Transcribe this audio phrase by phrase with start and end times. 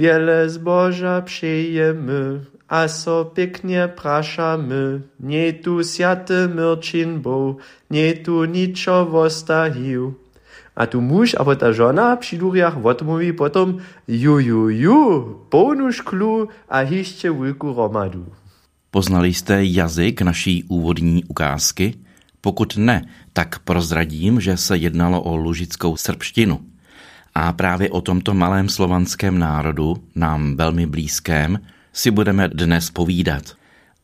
[0.00, 5.00] Wiele zboża przyjemy, a so pięknie praszamy.
[5.20, 7.56] Nie tu siaty myrczin był,
[7.90, 10.14] nie tu niczo wostahił.
[10.74, 13.78] A tu muž a ta žona při duriach odmluví potom
[14.08, 18.26] ju, ju, ju, polnu šklu a ještě velkou romadu.
[18.90, 21.94] Poznali jste jazyk naší úvodní ukázky?
[22.40, 26.69] Pokud ne, tak prozradím, že se jednalo o lužickou srbštinu.
[27.34, 31.60] A právě o tomto malém slovanském národu, nám velmi blízkém,
[31.92, 33.42] si budeme dnes povídat.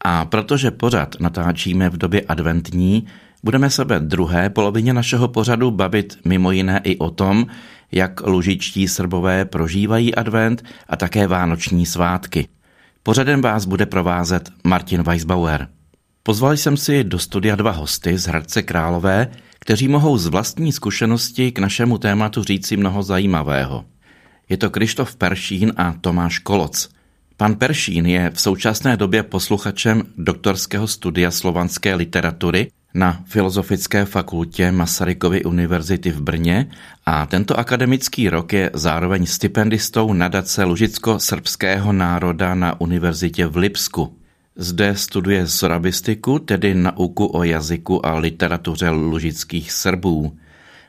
[0.00, 3.06] A protože pořad natáčíme v době adventní,
[3.42, 7.46] budeme se ve druhé polovině našeho pořadu bavit mimo jiné i o tom,
[7.92, 12.48] jak lužičtí srbové prožívají advent a také vánoční svátky.
[13.02, 15.68] Pořadem vás bude provázet Martin Weisbauer.
[16.22, 19.28] Pozval jsem si do studia dva hosty z Hradce Králové,
[19.66, 23.84] kteří mohou z vlastní zkušenosti k našemu tématu říci mnoho zajímavého.
[24.48, 26.88] Je to Krištof Peršín a Tomáš Koloc.
[27.36, 35.44] Pan Peršín je v současné době posluchačem doktorského studia slovanské literatury na Filozofické fakultě Masarykovy
[35.44, 36.70] univerzity v Brně
[37.06, 44.16] a tento akademický rok je zároveň stipendistou nadace Lužicko-srbského národa na univerzitě v Lipsku.
[44.56, 50.36] Zde studuje sorabistiku, tedy nauku o jazyku a literatuře lužických Srbů.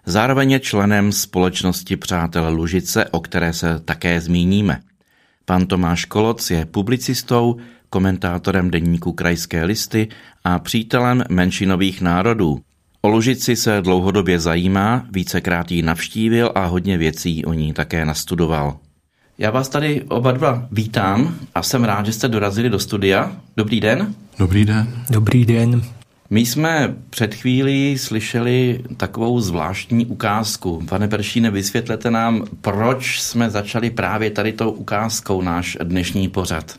[0.06, 4.82] Zároveň je členem společnosti Přátel Lužice, o které se také zmíníme.
[5.46, 7.58] Pan Tomáš Koloc je publicistou,
[7.90, 10.08] komentátorem deníku Krajské listy
[10.44, 12.60] a přítelem menšinových národů.
[13.02, 18.80] O Lužici se dlouhodobě zajímá, vícekrát ji navštívil a hodně věcí o ní také nastudoval.
[19.40, 23.32] Já vás tady oba dva vítám a jsem rád, že jste dorazili do studia.
[23.58, 24.16] Dobrý den.
[24.40, 24.88] Dobrý den.
[25.10, 25.82] Dobrý den.
[26.30, 30.84] My jsme před chvílí slyšeli takovou zvláštní ukázku.
[30.90, 36.76] Pane Peršíne, vysvětlete nám, proč jsme začali právě tady tou ukázkou náš dnešní pořad.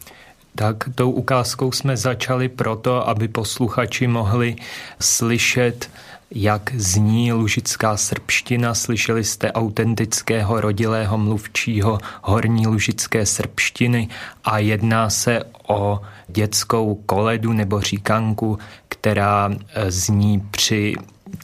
[0.55, 4.57] Tak tou ukázkou jsme začali proto, aby posluchači mohli
[5.01, 5.91] slyšet
[6.31, 8.75] jak zní lužická srbština.
[8.75, 14.09] Slyšeli jste autentického rodilého mluvčího horní lužické srbštiny
[14.45, 18.59] a jedná se o dětskou koledu nebo říkanku,
[18.89, 20.95] která e, zní při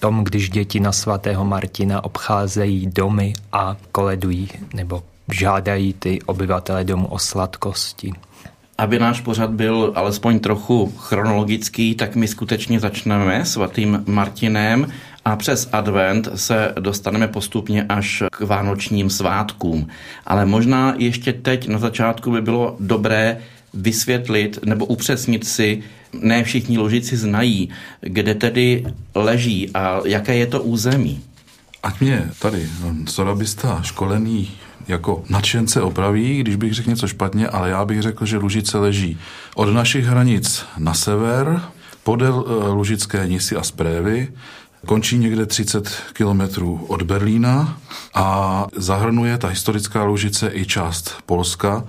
[0.00, 5.02] tom, když děti na svatého Martina obcházejí domy a koledují nebo
[5.32, 8.12] žádají ty obyvatele domu o sladkosti.
[8.78, 14.86] Aby náš pořad byl alespoň trochu chronologický, tak my skutečně začneme svatým Martinem
[15.24, 19.88] a přes advent se dostaneme postupně až k vánočním svátkům.
[20.26, 23.38] Ale možná ještě teď na začátku by bylo dobré
[23.74, 25.82] vysvětlit nebo upřesnit si,
[26.12, 27.68] ne všichni ložici znají,
[28.00, 31.22] kde tedy leží a jaké je to území.
[31.82, 32.68] Ať mě tady
[33.06, 34.50] sorabista školený
[34.88, 39.18] jako nadšence opraví, když bych řekl něco špatně, ale já bych řekl, že Lužice leží
[39.54, 41.60] od našich hranic na sever,
[42.02, 44.28] podél eh, Lužické nisy a Sprévy,
[44.84, 47.78] končí někde 30 kilometrů od Berlína
[48.14, 51.84] a zahrnuje ta historická Lužice i část Polska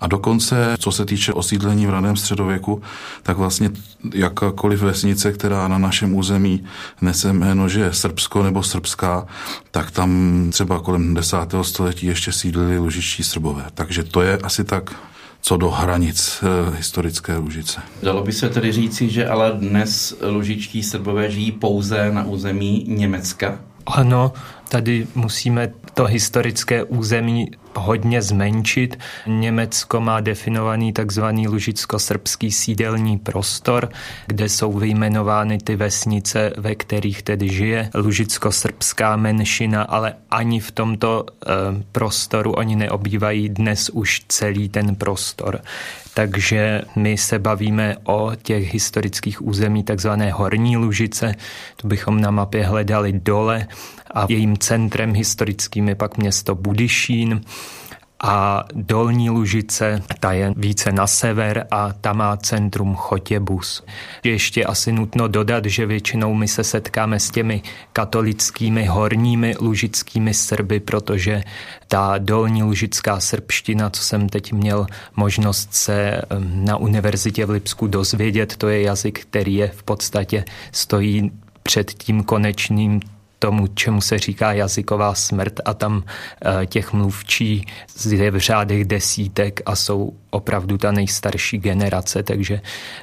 [0.00, 2.82] a dokonce, co se týče osídlení v raném středověku,
[3.22, 3.70] tak vlastně
[4.14, 6.64] jakákoliv vesnice, která na našem území
[7.00, 9.26] nese jméno, že je Srbsko nebo Srbská,
[9.70, 11.36] tak tam třeba kolem 10.
[11.62, 13.64] století ještě sídlili lužičtí Srbové.
[13.74, 14.94] Takže to je asi tak
[15.40, 17.80] co do hranic e, historické Lužice.
[18.02, 23.58] Dalo by se tedy říci, že ale dnes lužičtí Srbové žijí pouze na území Německa?
[23.86, 24.32] Ano,
[24.70, 28.98] tady musíme to historické území hodně zmenšit.
[29.26, 33.88] Německo má definovaný takzvaný lužicko-srbský sídelní prostor,
[34.26, 41.26] kde jsou vyjmenovány ty vesnice, ve kterých tedy žije lužicko-srbská menšina, ale ani v tomto
[41.26, 41.46] e,
[41.92, 45.60] prostoru oni neobývají dnes už celý ten prostor.
[46.14, 51.34] Takže my se bavíme o těch historických území takzvané Horní Lužice,
[51.76, 53.66] to bychom na mapě hledali dole
[54.14, 57.40] a jejím centrem historickým je pak město Budyšín
[58.22, 63.84] a Dolní Lužice, ta je více na sever a ta má centrum Chotěbus.
[64.24, 67.62] Ještě asi nutno dodat, že většinou my se setkáme s těmi
[67.92, 71.42] katolickými horními lužickými Srby, protože
[71.88, 74.86] ta dolní lužická srbština, co jsem teď měl
[75.16, 81.32] možnost se na univerzitě v Lipsku dozvědět, to je jazyk, který je v podstatě stojí
[81.62, 83.00] před tím konečným
[83.40, 87.66] tomu, čemu se říká jazyková smrt a tam eh, těch mluvčí
[88.10, 92.60] je v řádech desítek a jsou opravdu ta nejstarší generace, takže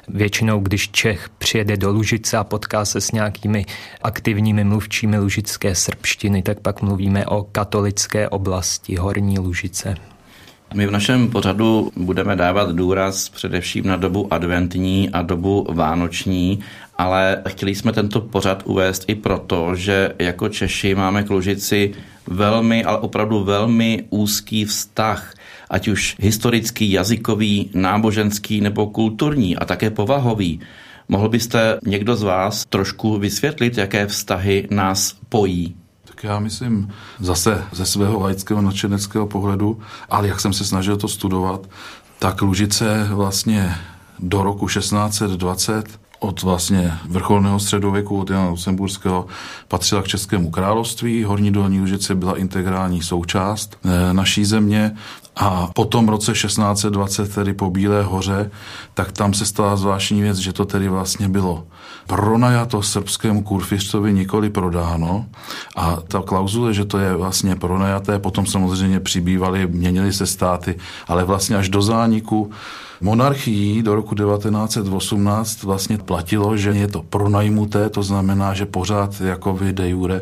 [0.08, 3.66] většinou, když Čech přijede do Lužice a potká se s nějakými
[4.02, 9.94] aktivními mluvčími lužické srbštiny, tak pak mluvíme o katolické oblasti Horní Lužice.
[10.74, 16.58] My v našem pořadu budeme dávat důraz především na dobu adventní a dobu vánoční,
[16.98, 21.92] ale chtěli jsme tento pořad uvést i proto, že jako Češi máme k Lužici
[22.26, 25.34] velmi, ale opravdu velmi úzký vztah,
[25.70, 30.60] ať už historický, jazykový, náboženský nebo kulturní a také povahový.
[31.08, 35.76] Mohl byste někdo z vás trošku vysvětlit, jaké vztahy nás pojí?
[36.04, 39.80] Tak já myslím zase ze svého laického nadšeneckého pohledu,
[40.10, 41.68] ale jak jsem se snažil to studovat,
[42.18, 43.74] tak Lužice vlastně
[44.18, 49.26] do roku 1620 od vlastně vrcholného středověku, od Jana Lucemburského,
[49.68, 51.24] patřila k Českému království.
[51.24, 54.96] Horní dolní Lužice byla integrální součást eh, naší země
[55.38, 58.50] a po tom roce 1620, tedy po Bílé hoře,
[58.94, 61.66] tak tam se stala zvláštní věc, že to tedy vlastně bylo
[62.06, 65.26] pronajato srbskému kurfiřtovi nikoli prodáno
[65.76, 71.24] a ta klauzule, že to je vlastně pronajaté, potom samozřejmě přibývaly, měnily se státy, ale
[71.24, 72.50] vlastně až do zániku
[73.00, 79.52] monarchií do roku 1918 vlastně platilo, že je to pronajmuté, to znamená, že pořád jako
[79.52, 80.20] vy de jure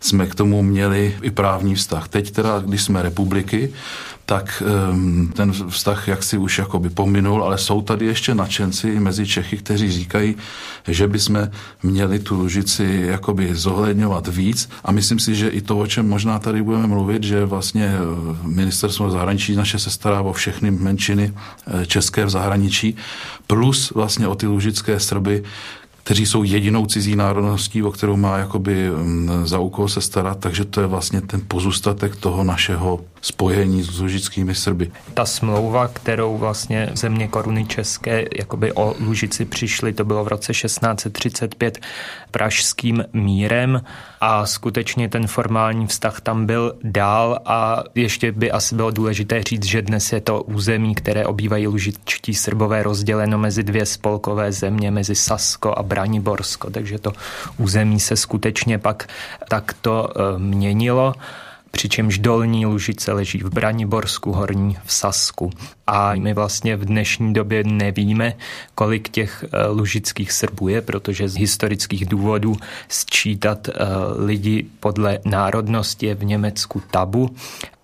[0.00, 2.08] jsme k tomu měli i právní vztah.
[2.08, 3.72] Teď teda, když jsme republiky,
[4.26, 9.56] tak um, ten vztah jaksi už jakoby pominul, ale jsou tady ještě nadšenci mezi Čechy,
[9.56, 10.36] kteří říkají,
[10.88, 11.48] že bychom
[11.82, 14.68] měli tu Lužici jakoby zohledňovat víc.
[14.84, 17.98] A myslím si, že i to, o čem možná tady budeme mluvit, že vlastně eh,
[18.42, 21.32] ministerstvo zahraničí naše se stará o všechny menšiny
[21.66, 22.96] eh, české v zahraničí,
[23.46, 25.42] plus vlastně o ty lužické Srby,
[26.04, 30.64] kteří jsou jedinou cizí národností, o kterou má jakoby mm, za úkol se starat, takže
[30.64, 34.92] to je vlastně ten pozůstatek toho našeho spojení s lužickými Srby.
[35.14, 40.52] Ta smlouva, kterou vlastně země koruny české jakoby o Lužici přišly, to bylo v roce
[40.52, 41.78] 1635
[42.30, 43.82] pražským mírem
[44.20, 49.64] a skutečně ten formální vztah tam byl dál a ještě by asi bylo důležité říct,
[49.64, 55.14] že dnes je to území, které obývají lužičtí Srbové rozděleno mezi dvě spolkové země, mezi
[55.14, 57.12] Sasko a Braniborsko, takže to
[57.56, 59.08] území se skutečně pak
[59.48, 61.14] takto eh, měnilo
[61.74, 65.50] přičemž dolní Lužice leží v Braniborsku, horní v Sasku.
[65.86, 68.32] A my vlastně v dnešní době nevíme,
[68.74, 72.56] kolik těch eh, lužických Srbů je, protože z historických důvodů
[72.88, 73.72] sčítat eh,
[74.24, 77.34] lidi podle národnosti je v Německu tabu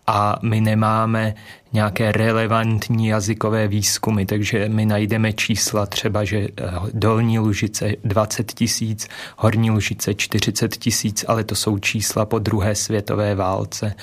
[0.07, 1.35] a my nemáme
[1.73, 9.09] nějaké relevantní jazykové výzkumy, takže my najdeme čísla třeba, že eh, dolní Lužice 20 tisíc,
[9.37, 13.95] horní Lužice 40 tisíc, ale to jsou čísla po druhé světové válce.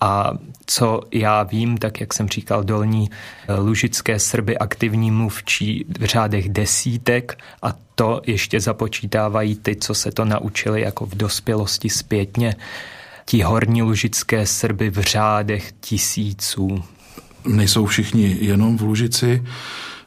[0.00, 0.32] A
[0.66, 3.10] co já vím, tak jak jsem říkal, dolní
[3.48, 10.12] eh, lužické Srby aktivní mluvčí v řádech desítek a to ještě započítávají ty, co se
[10.12, 12.54] to naučili jako v dospělosti zpětně
[13.26, 16.84] ti horní lužické Srby v řádech tisíců.
[17.46, 19.42] Nejsou všichni jenom v Lužici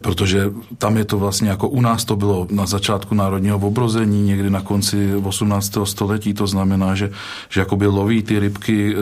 [0.02, 4.50] protože tam je to vlastně jako u nás to bylo na začátku národního obrození, někdy
[4.50, 5.78] na konci 18.
[5.84, 7.12] století, to znamená, že,
[7.50, 8.96] že jakoby loví ty rybky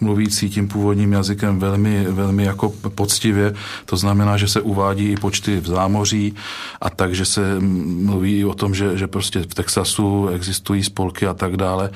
[0.00, 3.54] mluvící tím původním jazykem velmi, velmi jako poctivě,
[3.86, 6.34] to znamená, že se uvádí i počty v zámoří
[6.80, 11.34] a takže se mluví i o tom, že, že prostě v Texasu existují spolky a
[11.34, 11.90] tak dále.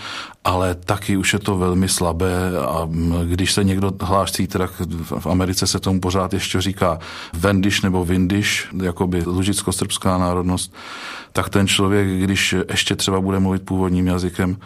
[0.45, 2.89] Ale taky už je to velmi slabé a
[3.25, 4.69] když se někdo hláší, teda
[5.19, 6.99] v Americe se tomu pořád ještě říká
[7.33, 8.48] vendiš nebo vindiš,
[8.83, 10.75] jakoby lužicko-srbská národnost,
[11.33, 14.57] tak ten člověk, když ještě třeba bude mluvit původním jazykem,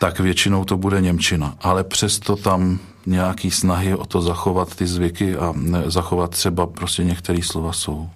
[0.00, 1.54] tak většinou to bude Němčina.
[1.60, 5.54] Ale přesto tam nějaký snahy o to zachovat ty zvyky a
[5.86, 8.10] zachovat třeba prostě některé slova jsou.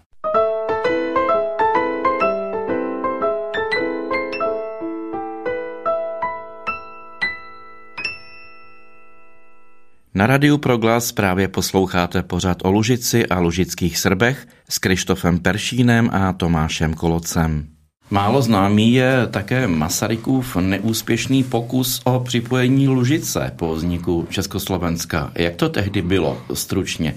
[10.16, 16.32] Na Radiu Proglas právě posloucháte pořad o Lužici a lužických Srbech s Krištofem Peršínem a
[16.32, 17.66] Tomášem Kolocem.
[18.11, 25.32] Málo známý je také Masarykův neúspěšný pokus o připojení Lužice po vzniku Československa.
[25.35, 27.14] Jak to tehdy bylo, stručně?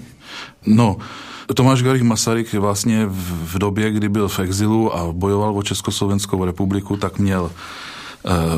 [0.66, 0.96] No,
[1.54, 6.96] Tomáš Garich Masaryk vlastně v době, kdy byl v exilu a bojoval o Československou republiku,
[6.96, 7.50] tak měl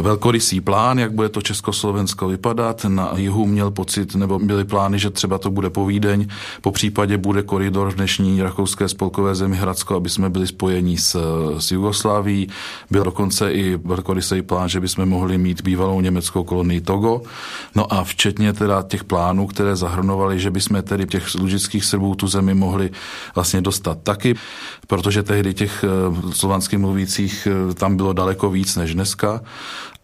[0.00, 2.84] velkorysý plán, jak bude to Československo vypadat.
[2.84, 6.26] Na jihu měl pocit, nebo byly plány, že třeba to bude povídeň,
[6.60, 11.16] po případě bude koridor v dnešní rakouské spolkové zemi Hradsko, aby jsme byli spojení s,
[11.58, 12.48] s Jugosláví.
[12.90, 17.22] Byl dokonce i velkorysý plán, že bychom mohli mít bývalou německou kolonii Togo.
[17.74, 22.28] No a včetně teda těch plánů, které zahrnovaly, že bychom tedy těch lužických Srbů tu
[22.28, 22.90] zemi mohli
[23.34, 24.34] vlastně dostat taky,
[24.86, 29.40] protože tehdy těch eh, slovanských mluvících eh, tam bylo daleko víc než dneska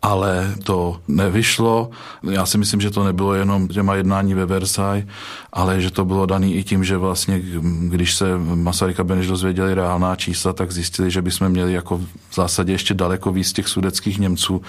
[0.03, 1.91] ale to nevyšlo.
[2.31, 5.05] Já si myslím, že to nebylo jenom těma jednání ve Versailles,
[5.53, 7.41] ale že to bylo daný i tím, že vlastně,
[7.89, 12.35] když se Masaryk a Beneš dozvěděli reálná čísla, tak zjistili, že bychom měli jako v
[12.35, 14.63] zásadě ještě daleko víc těch sudeckých Němců,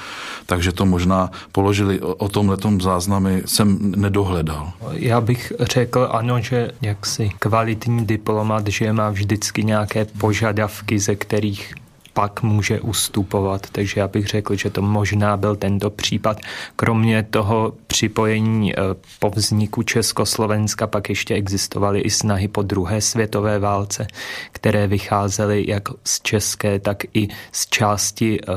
[0.45, 4.71] takže to možná položili o tom letom záznamy, jsem nedohledal.
[4.91, 11.73] Já bych řekl ano, že jaksi kvalitní diplomat, že má vždycky nějaké požadavky, ze kterých
[12.19, 13.67] pak může ustupovat.
[13.71, 16.37] Takže já bych řekl, že to možná byl tento případ.
[16.75, 18.81] Kromě toho připojení eh,
[19.19, 24.07] po vzniku Československa pak ještě existovaly i snahy po druhé světové válce,
[24.51, 28.53] které vycházely jak z české, tak i z části eh,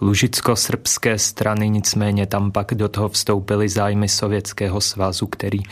[0.00, 5.70] lužicko-srbské strany, nicméně tam pak do toho vstoupily zájmy Sovětského svazu, který eh,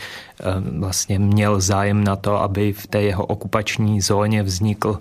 [0.79, 4.99] vlastně měl zájem na to, aby v té jeho okupační zóně vznikl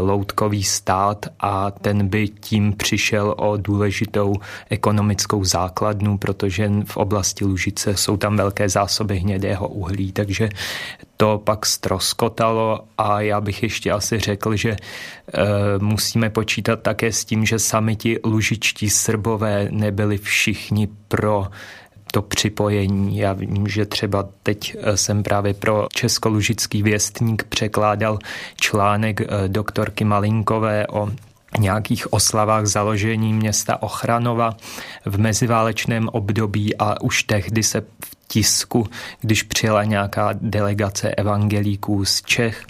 [0.00, 4.34] loutkový stát a ten by tím přišel o důležitou
[4.70, 10.48] ekonomickou základnu, protože v oblasti Lužice jsou tam velké zásoby hnědého uhlí, takže
[11.16, 14.76] to pak stroskotalo a já bych ještě asi řekl, že e,
[15.78, 21.46] musíme počítat také s tím, že sami ti lužičtí srbové nebyli všichni pro
[22.12, 23.18] to připojení.
[23.18, 28.18] Já vím, že třeba teď eh, jsem právě pro Českolužický věstník překládal
[28.60, 31.10] článek eh, doktorky Malinkové o
[31.58, 34.56] nějakých oslavách založení města Ochranova
[35.04, 38.86] v meziválečném období a už tehdy se v tisku,
[39.20, 42.66] když přijela nějaká delegace evangelíků z Čech,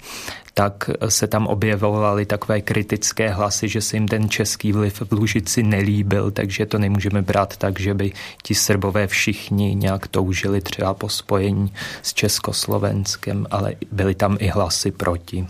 [0.53, 5.63] tak se tam objevovaly takové kritické hlasy, že se jim ten český vliv v Lužici
[5.63, 8.11] nelíbil, takže to nemůžeme brát tak, že by
[8.43, 14.91] ti Srbové všichni nějak toužili třeba po spojení s Československem, ale byly tam i hlasy
[14.91, 15.47] proti.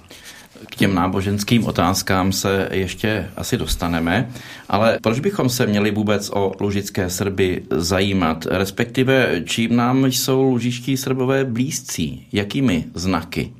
[0.66, 4.30] K těm náboženským otázkám se ještě asi dostaneme,
[4.70, 10.98] ale proč bychom se měli vůbec o lužické Srby zajímat, respektive čím nám jsou lužičtí
[10.98, 13.54] Srbové blízcí, jakými znaky?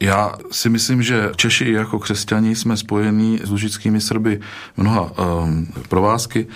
[0.00, 4.40] Já si myslím, že Češi jako křesťani jsme spojení s lužickými Srby
[4.76, 6.46] mnoha um, provázky.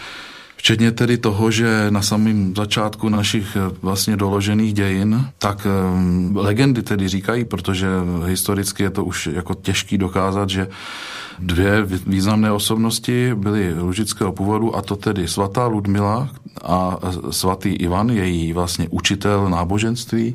[0.62, 6.82] Včetně tedy toho, že na samém začátku našich eh, vlastně doložených dějin, tak um, legendy
[6.82, 7.88] tedy říkají, protože
[8.26, 10.68] historicky je to už jako těžký dokázat, že
[11.38, 16.28] dvě významné osobnosti byly lužického původu, a to tedy svatá Ludmila
[16.64, 16.98] a
[17.30, 20.34] svatý Ivan, její vlastně učitel náboženství,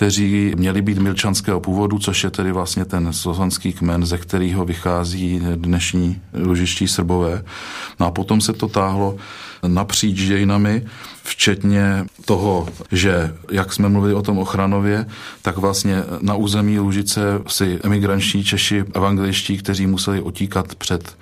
[0.00, 5.42] kteří měli být milčanského původu, což je tedy vlastně ten slovanský kmen, ze kterého vychází
[5.54, 7.44] dnešní lužiští srbové.
[8.00, 9.16] No a potom se to táhlo
[9.66, 10.86] napříč dějinami,
[11.22, 15.06] včetně toho, že, jak jsme mluvili o tom ochranově,
[15.42, 21.16] tak vlastně na území Lužice si emigranční Češi, evangeliští, kteří museli otíkat před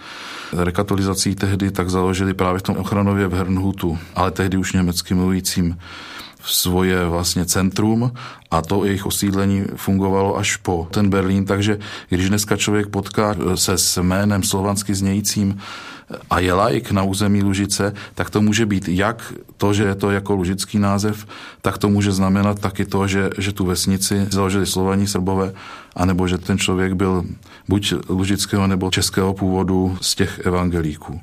[0.56, 5.76] rekatolizací tehdy, tak založili právě v tom ochranově v Hernhutu, ale tehdy už německy mluvícím
[6.45, 8.12] svoje vlastně centrum
[8.50, 11.78] a to jejich osídlení fungovalo až po ten Berlín, takže
[12.09, 15.61] když dneska člověk potká se s jménem slovansky znějícím
[16.30, 20.11] a je laik na území Lužice, tak to může být jak to, že je to
[20.11, 21.26] jako lužický název,
[21.62, 25.52] tak to může znamenat taky to, že, že tu vesnici založili slovaní srbové,
[25.97, 27.25] anebo že ten člověk byl
[27.68, 31.21] buď lužického nebo českého původu z těch evangelíků.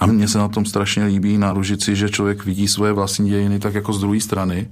[0.00, 3.58] A mně se na tom strašně líbí na Ružici, že člověk vidí svoje vlastní dějiny
[3.58, 4.68] tak jako z druhé strany,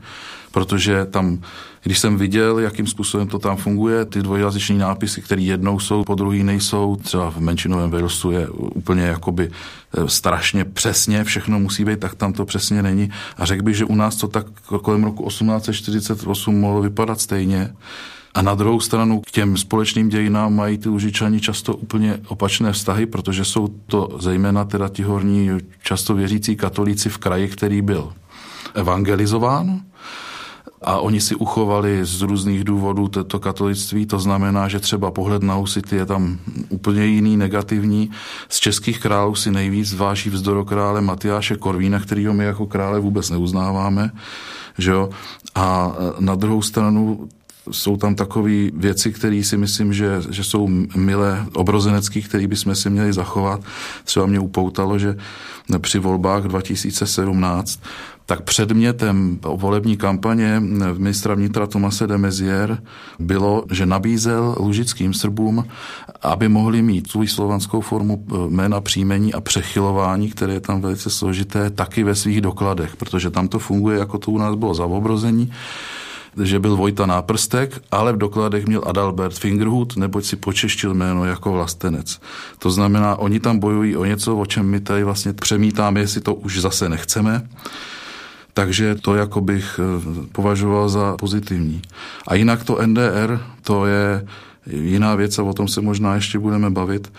[0.52, 1.38] protože tam,
[1.82, 6.14] když jsem viděl, jakým způsobem to tam funguje, ty dvojjazyční nápisy, které jednou jsou, po
[6.14, 12.00] druhý nejsou, třeba v menšinovém Walesu je úplně jakoby eh, strašně přesně, všechno musí být,
[12.00, 13.10] tak tam to přesně není.
[13.36, 14.46] A řekl bych, že u nás to tak
[14.82, 17.74] kolem roku 1848 mohlo vypadat stejně.
[18.34, 23.06] A na druhou stranu k těm společným dějinám mají ty Lužičani často úplně opačné vztahy,
[23.06, 25.50] protože jsou to zejména teda ti horní
[25.82, 28.12] často věřící katolíci v kraji, který byl
[28.74, 29.80] evangelizován,
[30.82, 35.54] a oni si uchovali z různých důvodů toto katolictví, to znamená, že třeba pohled na
[35.54, 38.10] Husity je tam úplně jiný, negativní.
[38.48, 44.10] Z českých králů si nejvíc váží vzdorokrále Matyáše Korvína, kterýho my jako krále vůbec neuznáváme.
[44.78, 45.10] Že jo?
[45.54, 47.28] A na druhou stranu
[47.70, 52.90] jsou tam takové věci, které si myslím, že, že jsou milé, obrozenecký, které bychom si
[52.90, 53.60] měli zachovat.
[54.04, 55.16] Třeba mě upoutalo, že
[55.78, 57.80] při volbách 2017
[58.28, 60.60] tak předmětem volební kampaně
[60.98, 62.82] ministra vnitra Tomase de Mezier
[63.18, 65.64] bylo, že nabízel lužickým Srbům,
[66.22, 71.70] aby mohli mít svou slovanskou formu jména příjmení a přechylování, které je tam velice složité,
[71.70, 75.52] taky ve svých dokladech, protože tam to funguje, jako to u nás bylo za obrození
[76.42, 81.52] že byl Vojta Náprstek, ale v dokladech měl Adalbert Fingerhut, neboť si počeštil jméno jako
[81.52, 82.20] vlastenec.
[82.58, 86.34] To znamená, oni tam bojují o něco, o čem my tady vlastně přemítáme, jestli to
[86.34, 87.48] už zase nechceme.
[88.54, 91.82] Takže to jako bych eh, považoval za pozitivní.
[92.26, 94.26] A jinak to NDR, to je
[94.66, 97.12] jiná věc a o tom se možná ještě budeme bavit.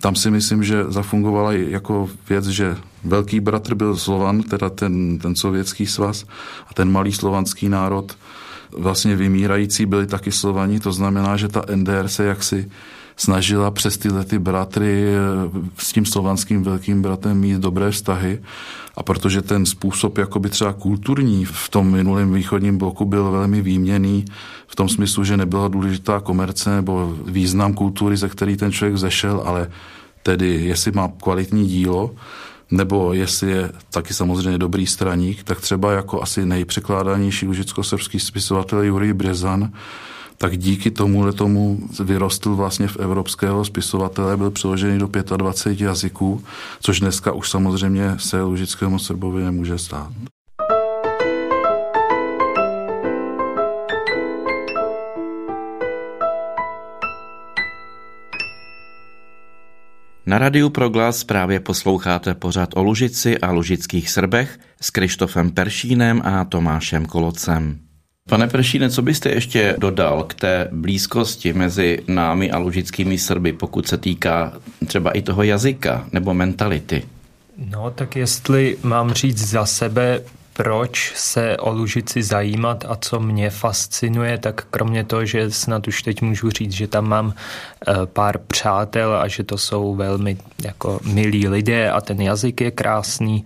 [0.00, 5.34] Tam si myslím, že zafungovala jako věc, že velký bratr byl Slovan, teda ten, ten
[5.34, 6.24] sovětský svaz
[6.68, 8.16] a ten malý slovanský národ
[8.78, 12.70] vlastně vymírající byli taky Slovani, to znamená, že ta NDR se jaksi
[13.16, 15.18] snažila přes tyhle ty bratry eh,
[15.78, 18.38] s tím slovanským velkým bratem mít dobré vztahy.
[18.96, 24.24] A protože ten způsob jakoby třeba kulturní v tom minulém východním bloku byl velmi výměný,
[24.66, 29.42] v tom smyslu, že nebyla důležitá komerce nebo význam kultury, ze který ten člověk zešel,
[29.44, 29.70] ale
[30.22, 32.10] tedy jestli má kvalitní dílo,
[32.70, 39.12] nebo jestli je taky samozřejmě dobrý straník, tak třeba jako asi nejpřekládanější lužicko-srbský spisovatel Jurij
[39.12, 39.72] Brezan
[40.40, 46.44] tak díky tomu tomu vyrostl vlastně v evropského spisovatele, byl přeložený do 25 jazyků,
[46.80, 50.12] což dneska už samozřejmě se lužickému Srbovi nemůže stát.
[60.30, 66.44] Na Radiu Proglas právě posloucháte pořad o Lužici a lužických Srbech s Krištofem Peršínem a
[66.44, 67.78] Tomášem Kolocem.
[68.28, 73.88] Pane Pršíne, co byste ještě dodal k té blízkosti mezi námi a lužickými Srby, pokud
[73.88, 74.52] se týká
[74.86, 77.02] třeba i toho jazyka nebo mentality?
[77.58, 80.20] No, tak jestli mám říct za sebe,
[80.62, 86.02] proč se o Lužici zajímat a co mě fascinuje, tak kromě toho, že snad už
[86.02, 91.00] teď můžu říct, že tam mám eh, pár přátel a že to jsou velmi jako
[91.04, 93.44] milí lidé a ten jazyk je krásný,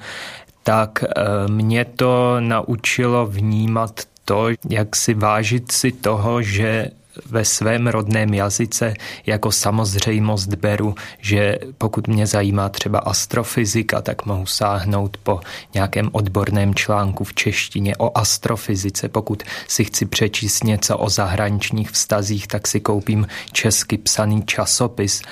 [0.62, 6.90] tak eh, mě to naučilo vnímat to, jak si vážit si toho, že
[7.26, 8.94] ve svém rodném jazyce
[9.26, 15.40] jako samozřejmost beru, že pokud mě zajímá třeba astrofyzika, tak mohu sáhnout po
[15.74, 19.08] nějakém odborném článku v češtině o astrofyzice.
[19.08, 25.22] Pokud si chci přečíst něco o zahraničních vztazích, tak si koupím česky psaný časopis.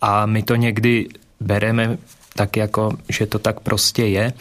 [0.00, 1.08] A my to někdy
[1.40, 1.98] bereme
[2.34, 4.32] tak jako, že to tak prostě je.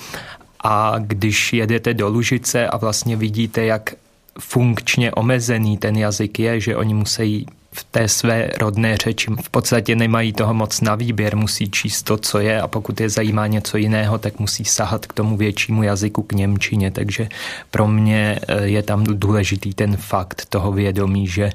[0.64, 3.94] A když jedete do Lužice a vlastně vidíte, jak
[4.40, 7.46] funkčně omezený ten jazyk je, že oni musí
[7.78, 12.18] v té své rodné řeči v podstatě nemají toho moc na výběr, musí číst to,
[12.18, 16.24] co je a pokud je zajímá něco jiného, tak musí sahat k tomu většímu jazyku,
[16.24, 16.92] k Němčině.
[16.92, 17.30] Takže
[17.72, 21.50] pro mě eh, je tam důležitý ten fakt toho vědomí, že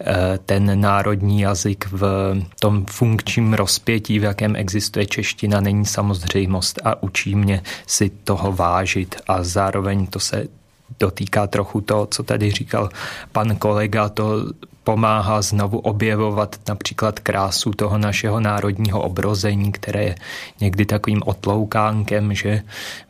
[0.00, 0.14] eh,
[0.46, 7.34] ten národní jazyk v tom funkčním rozpětí, v jakém existuje čeština, není samozřejmost a učí
[7.34, 10.57] mě si toho vážit a zároveň to se
[11.00, 12.90] dotýká trochu to, co tady říkal
[13.32, 14.44] pan kolega, to
[14.88, 20.14] pomáhá znovu objevovat například krásu toho našeho národního obrození, které je
[20.60, 22.62] někdy takovým otloukánkem, že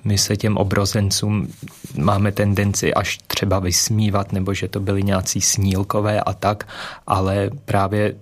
[0.05, 1.49] my se těm obrozencům
[1.99, 6.67] máme tendenci až třeba vysmívat, nebo že to byli nějací snílkové a tak,
[7.07, 8.15] ale právě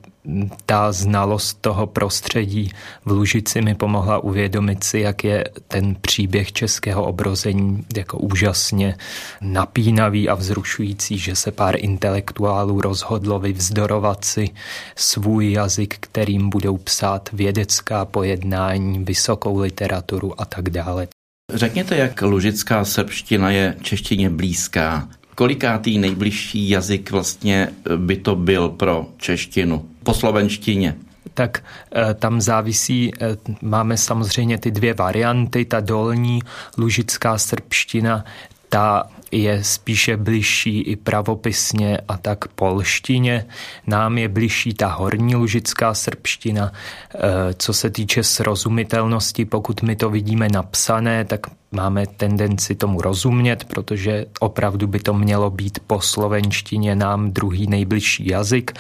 [0.67, 2.73] ta znalost toho prostředí
[3.05, 8.97] v Lužici mi pomohla uvědomit si, jak je ten příběh českého obrození jako úžasně
[9.41, 14.49] napínavý a vzrušující, že se pár intelektuálů rozhodlo vyvzdorovat si
[14.97, 21.09] svůj jazyk, kterým budou psát vědecká pojednání, vysokou literaturu a tak dále.
[21.55, 29.07] Řekněte, jak lužická srbština je češtině blízká kolikátý nejbližší jazyk vlastně by to byl pro
[29.17, 30.95] češtinu po slovenštině?
[31.35, 36.41] tak eh, tam závisí, eh, máme samozřejmě ty dvě varianty, ta dolní
[36.79, 38.25] lužická srbština,
[38.69, 43.47] ta je spíše bližší i pravopisně a tak polštině.
[43.87, 46.73] Nám je bližší ta horní lužická srbština.
[46.73, 47.19] Eh,
[47.59, 51.41] co se týče srozumitelnosti, pokud my to vidíme napsané, tak
[51.73, 58.29] máme tendenci tomu rozumět, protože opravdu by to mělo být po slovenštině nám druhý nejbližší
[58.29, 58.73] jazyk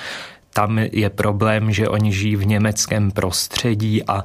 [0.56, 4.24] tam je problém, že oni žijí v německém prostředí a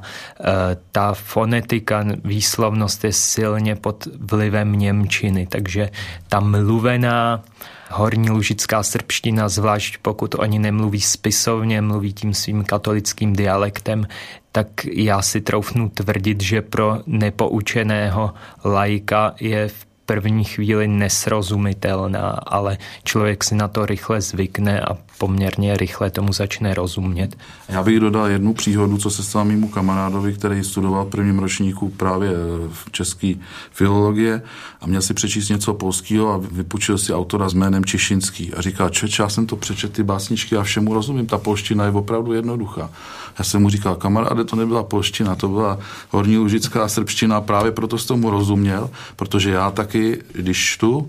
[0.92, 5.90] ta fonetika, výslovnost je silně pod vlivem Němčiny, takže
[6.28, 7.44] ta mluvená
[7.90, 14.08] horní lužická srbština, zvlášť pokud oni nemluví spisovně, mluví tím svým katolickým dialektem,
[14.52, 18.32] tak já si troufnu tvrdit, že pro nepoučeného
[18.64, 25.76] lajka je v první chvíli nesrozumitelná, ale člověk si na to rychle zvykne a poměrně
[25.76, 27.36] rychle tomu začne rozumět.
[27.68, 31.88] Já bych dodal jednu příhodu, co se stalo mému kamarádovi, který studoval v prvním ročníku
[31.88, 32.30] právě
[32.72, 33.34] v české
[33.70, 34.42] filologie
[34.80, 38.88] a měl si přečíst něco polského a vypučil si autora s jménem Čišinský a říká,
[38.88, 42.90] čeč, já jsem to přečetl ty básničky a všemu rozumím, ta polština je opravdu jednoduchá.
[43.38, 45.78] Já jsem mu říkal, kamaráde, to nebyla polština, to byla
[46.10, 51.06] horní lužická srbština, právě proto jsem tomu rozuměl, protože já taky, když čtu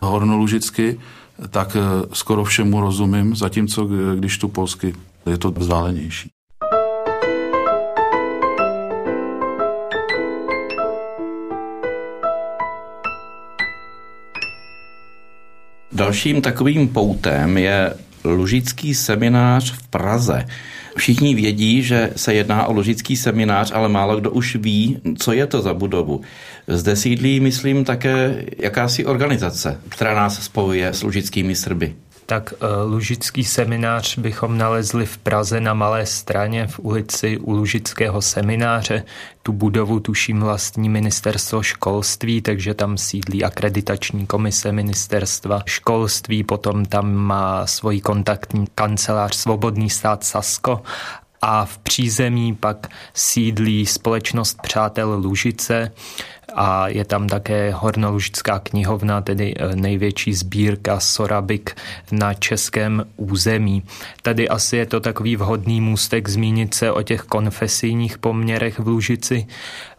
[0.00, 0.98] hornolužicky,
[1.50, 4.94] tak eh, skoro všemu rozumím, zatímco když tu polsky,
[5.26, 6.30] je to vzdálenější.
[15.92, 20.46] Dalším takovým poutem je Lužický seminář v Praze.
[20.96, 25.46] Všichni vědí, že se jedná o ložický seminář, ale málo kdo už ví, co je
[25.46, 26.20] to za budovu.
[26.66, 31.94] Zde sídlí, myslím, také jakási organizace, která nás spojuje s lužickými Srby
[32.32, 38.22] tak eh, Lužický seminář bychom nalezli v Praze na Malé straně v ulici u Lužického
[38.22, 39.04] semináře.
[39.42, 47.14] Tu budovu tuším vlastní ministerstvo školství, takže tam sídlí akreditační komise ministerstva školství, potom tam
[47.14, 50.82] má svoji kontaktní kancelář Svobodný stát Sasko.
[51.42, 55.92] A v přízemí pak sídlí společnost Přátel Lužice,
[56.54, 61.76] a je tam také Hornolužická knihovna, tedy eh, největší sbírka sorabik
[62.12, 63.82] na českém území.
[64.22, 69.46] Tady asi je to takový vhodný můstek zmínit se o těch konfesijních poměrech v Lužici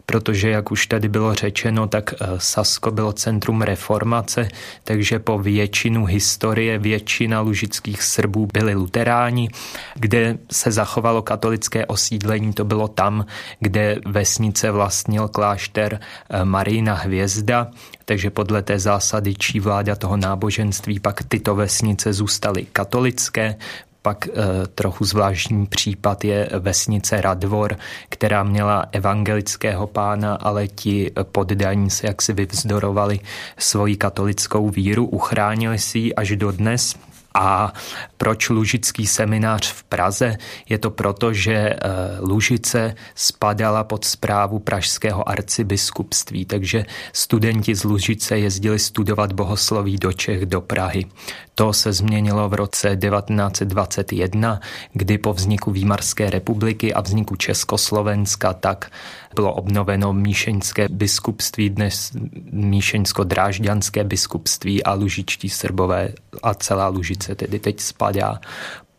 [0.06, 4.48] protože, jak už tady bylo řečeno, tak eh, Sasko bylo centrum reformace,
[4.84, 9.48] takže po většinu historie většina lužických Srbů byli luteráni,
[9.94, 13.26] kde se zachovalo katolické osídlení, to bylo tam,
[13.60, 17.70] kde vesnice vlastnil klášter eh, Marína Hvězda,
[18.04, 23.56] takže podle té zásady čí vláda toho náboženství pak tyto vesnice zůstaly katolické,
[24.04, 24.30] pak e,
[24.74, 27.76] trochu zvláštní případ je vesnice Radvor,
[28.08, 33.20] která měla evangelického pána, ale ti poddaní se jaksi vyvzdorovali
[33.58, 36.94] svoji katolickou víru, uchránili si ji až do dnes
[37.34, 37.72] a
[38.16, 40.36] proč Lužický seminář v Praze?
[40.68, 41.78] Je to proto, že eh,
[42.20, 50.46] Lužice spadala pod zprávu pražského arcibiskupství, takže studenti z Lužice jezdili studovat bohosloví do Čech,
[50.46, 51.06] do Prahy.
[51.54, 54.60] To se změnilo v roce 1921,
[54.92, 58.90] kdy po vzniku Výmarské republiky a vzniku Československa tak
[59.34, 62.12] bylo obnoveno Míšeňské biskupství, dnes
[62.52, 68.40] Míšeňsko-drážďanské biskupství a lužičtí srbové a celá Lužice tedy teď spadá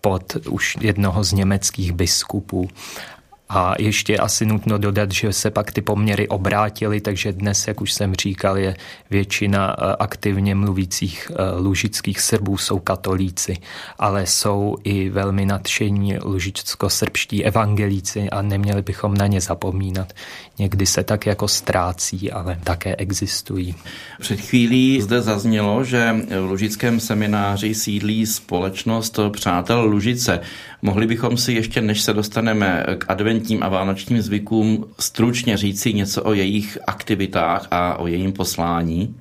[0.02, 2.70] pod už jednoho z německých biskupů.
[3.50, 7.94] A ještě asi nutno dodat, že se pak ty poměry obrátily, takže dnes, jak už
[7.94, 8.76] jsem říkal, je
[9.10, 13.58] většina eh, aktivně mluvících eh, lužických Srbů jsou katolíci,
[14.00, 20.14] ale jsou i velmi nadšení lužicko-srbští evangelíci a neměli bychom na ně zapomínat.
[20.60, 23.76] Někdy se tak jako ztrácí, ale také existují.
[24.20, 30.40] Před chvílí zde zaznělo, že v Lužickém semináři sídlí společnost Přátel Lužice.
[30.82, 33.06] Mohli bychom si ještě, než se dostaneme k
[33.36, 39.16] adventním a vánočním zvykům, stručně říci něco o jejich aktivitách a o jejím poslání?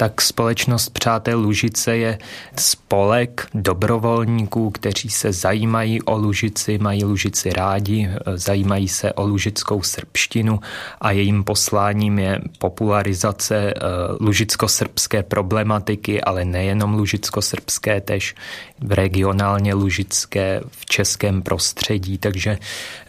[0.00, 2.18] Tak společnost Přátel Lužice je
[2.56, 10.60] spolek dobrovolníků, kteří se zajímají o Lužici, mají Lužici rádi, zajímají se o lužickou srbštinu
[11.00, 13.80] a jejím posláním je popularizace eh,
[14.20, 18.34] lužicko-srbské problematiky, ale nejenom lužicko-srbské, tež
[18.80, 22.58] v regionálně lužické v českém prostředí, takže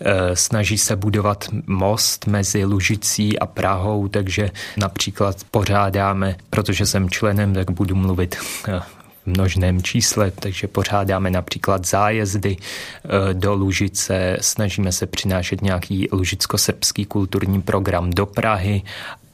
[0.02, 7.10] eh, snaží se budovat most mezi Lužicí a Prahou, takže například pořádáme, protože protože jsem
[7.10, 8.80] členem, tak budu mluvit eh,
[9.24, 17.06] v množném čísle, takže pořádáme například zájezdy eh, do Lužice, snažíme se přinášet nějaký lužicko-srbský
[17.06, 18.82] kulturní program do Prahy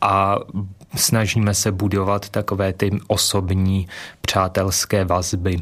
[0.02, 0.36] a
[0.96, 3.88] snažíme se budovat takové ty osobní
[4.22, 5.62] přátelské vazby.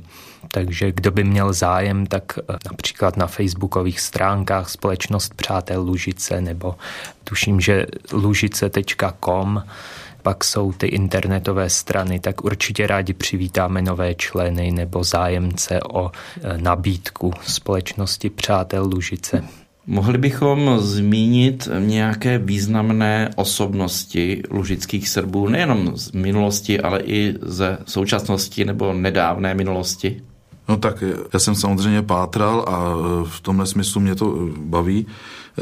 [0.52, 6.76] Takže kdo by měl zájem, tak eh, například na facebookových stránkách Společnost Přátel Lužice nebo
[7.24, 9.64] tuším, že lužice.com
[10.26, 16.58] pak jsou ty internetové strany, tak určitě rádi přivítáme nové členy nebo zájemce o e,
[16.58, 19.44] nabídku společnosti Přátel Lužice.
[19.88, 28.66] Mohli bychom zmínit nějaké významné osobnosti lužických Srbů, nejenom z minulosti, ale i ze současnosti
[28.66, 30.22] nebo nedávné minulosti?
[30.70, 35.06] No tak já jsem samozřejmě pátral a e, v tomhle smyslu mě to e, baví
[35.06, 35.12] e,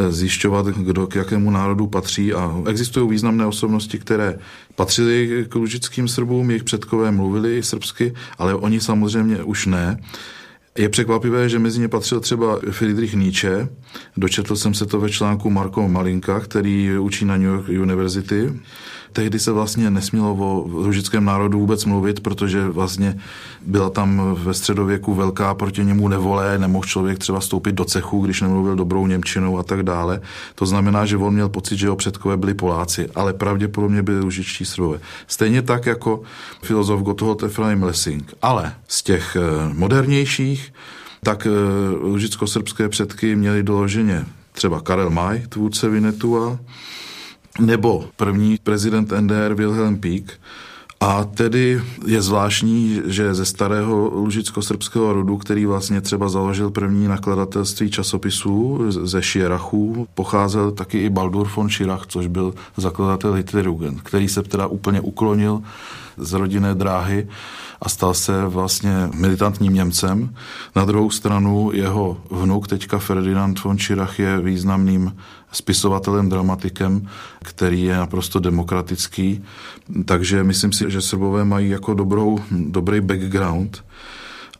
[0.09, 4.39] zjišťovat, kdo k jakému národu patří a existují významné osobnosti, které
[4.75, 9.97] patřily k lužickým Srbům, jejich předkové mluvili srbsky, ale oni samozřejmě už ne.
[10.77, 13.67] Je překvapivé, že mezi ně patřil třeba Friedrich Nietzsche.
[14.17, 18.59] Dočetl jsem se to ve článku Marko Malinka, který učí na New York University
[19.13, 23.17] tehdy se vlastně nesmělo o ružickém národu vůbec mluvit, protože vlastně
[23.65, 28.41] byla tam ve středověku velká proti němu nevole, nemohl člověk třeba stoupit do cechu, když
[28.41, 30.21] nemluvil dobrou Němčinou a tak dále.
[30.55, 34.65] To znamená, že on měl pocit, že jeho předkové byli Poláci, ale pravděpodobně byli ružičtí
[34.65, 34.99] Srbové.
[35.27, 36.21] Stejně tak jako
[36.61, 38.33] filozof Gotthold Ephraim Lessing.
[38.41, 40.73] Ale z těch eh, modernějších,
[41.23, 41.47] tak
[42.01, 46.59] lužicko-srbské eh, předky měli doloženě třeba Karel Maj, tvůrce Vinetua,
[47.59, 50.33] nebo první prezident NDR Wilhelm Pík.
[50.99, 57.91] A tedy je zvláštní, že ze starého lužicko-srbského rodu, který vlastně třeba založil první nakladatelství
[57.91, 64.43] časopisů ze Schirachů, pocházel taky i Baldur von Schirach, což byl zakladatel Hitlerjugend, který se
[64.43, 65.61] teda úplně uklonil
[66.17, 67.27] z rodinné dráhy
[67.83, 70.35] a stal se vlastně militantním Němcem.
[70.75, 75.15] Na druhou stranu jeho vnuk, teďka Ferdinand von Schirach, je významným
[75.51, 77.07] spisovatelem, dramatikem,
[77.43, 79.43] který je naprosto demokratický.
[80.05, 83.83] Takže myslím si, že Srbové mají jako dobrou, dobrý background.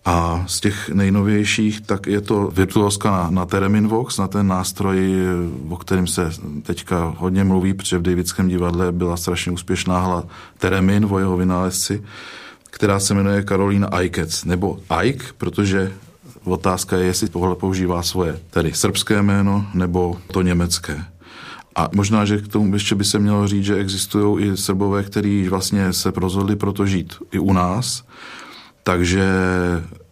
[0.05, 5.15] A z těch nejnovějších, tak je to virtuoska na, na Teremin Vox, na ten nástroj,
[5.69, 6.31] o kterém se
[6.63, 10.23] teďka hodně mluví, protože v Davidském divadle byla strašně úspěšná hla
[10.57, 12.03] Teremin o jeho vynálezci,
[12.73, 15.93] která se jmenuje Karolína Aikec, nebo Ike, protože
[16.43, 21.05] Otázka je, jestli tohle používá svoje, tedy srbské jméno nebo to německé.
[21.75, 25.49] A možná, že k tomu ještě by se mělo říct, že existují i Srbové, kteří
[25.49, 28.03] vlastně se rozhodli proto žít i u nás.
[28.83, 29.27] Takže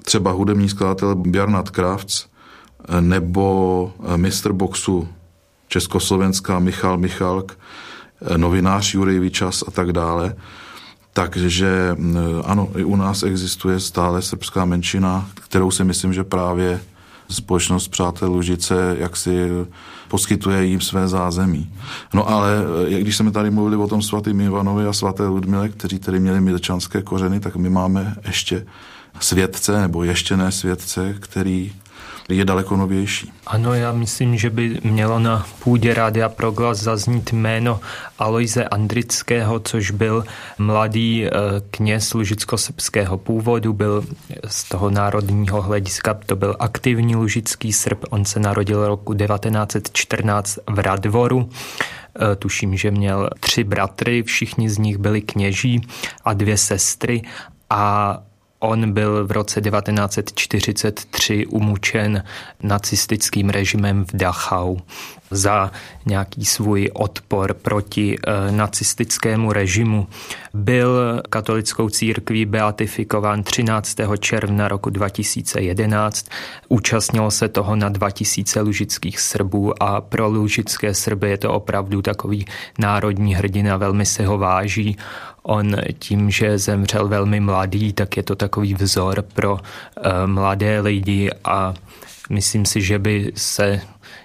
[0.04, 2.26] třeba hudební skladatel Bjarnat Kravc
[3.00, 5.08] nebo mistr boxu
[5.67, 7.58] Československá Michal Michalk,
[8.38, 10.36] novinář Jurij Vyčas a tak dále,
[11.13, 11.95] takže
[12.43, 16.82] ano, i u nás existuje stále srbská menšina, kterou si myslím, že právě
[17.30, 19.50] společnost Přátel Lužice jak si
[20.08, 21.74] poskytuje jim své zázemí.
[22.13, 22.52] No ale
[23.00, 27.02] když jsme tady mluvili o tom svatým Ivanovi a svaté Ludmile, kteří tedy měli milčanské
[27.02, 28.65] kořeny, tak my máme ještě
[29.19, 31.74] světce, nebo ještě ne světce, který
[32.32, 33.32] je daleko novější.
[33.48, 37.80] Ano, já myslím, že by mělo na půdě Rádia Proglas zaznít jméno
[38.20, 40.24] Aloise Andrického, což byl
[40.58, 41.30] mladý eh,
[41.72, 44.06] kněz lužicko-srbského původu, byl
[44.48, 50.80] z toho národního hlediska, to byl aktivní lužický Srb, on se narodil roku 1914 v
[50.80, 55.82] Radvoru, eh, tuším, že měl tři bratry, všichni z nich byli kněží
[56.26, 57.22] a dvě sestry.
[57.70, 58.17] A
[58.63, 62.24] On byl v roce 1943 umučen
[62.63, 64.78] nacistickým režimem v Dachau
[65.32, 65.72] za
[66.06, 70.08] nějaký svůj odpor proti e, nacistickému režimu.
[70.54, 73.98] Byl katolickou církví beatifikován 13.
[74.20, 76.26] června roku 2011.
[76.70, 82.46] Účastnilo se toho na 2000 lužických Srbů a pro lužické Srby je to opravdu takový
[82.80, 84.98] národní hrdina, velmi se ho váží.
[85.44, 89.60] On tím, že zemřel velmi mladý, tak je to takový vzor pro uh,
[90.26, 91.74] mladé lidi a
[92.30, 93.82] myslím si, že by se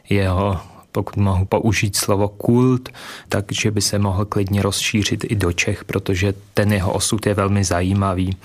[0.08, 0.60] jeho
[0.96, 2.88] pokud mohu použít slovo kult,
[3.28, 7.64] takže by se mohl klidně rozšířit i do Čech, protože ten jeho osud je velmi
[7.64, 8.36] zajímavý.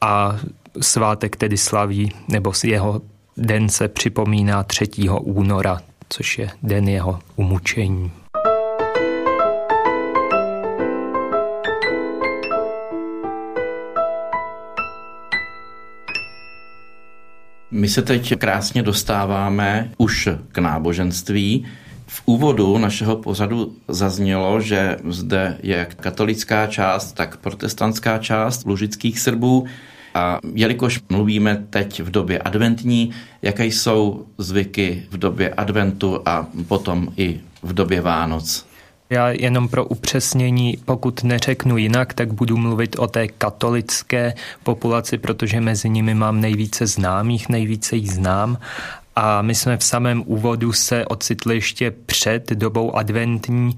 [0.00, 0.36] A
[0.80, 3.00] svátek tedy slaví, nebo jeho
[3.36, 5.08] den se připomíná 3.
[5.20, 8.12] února, což je den jeho umučení.
[17.70, 21.66] My se teď krásně dostáváme už k náboženství.
[22.06, 29.20] V úvodu našeho pořadu zaznělo, že zde je jak katolická část, tak protestantská část lužických
[29.20, 29.66] Srbů.
[30.14, 33.10] A jelikož mluvíme teď v době adventní,
[33.42, 38.67] jaké jsou zvyky v době adventu a potom i v době Vánoc?
[39.10, 45.60] Já jenom pro upřesnění, pokud neřeknu jinak, tak budu mluvit o té katolické populaci, protože
[45.60, 48.58] mezi nimi mám nejvíce známých, nejvíce jí znám
[49.20, 53.76] a my jsme v samém úvodu se ocitli ještě před dobou adventní.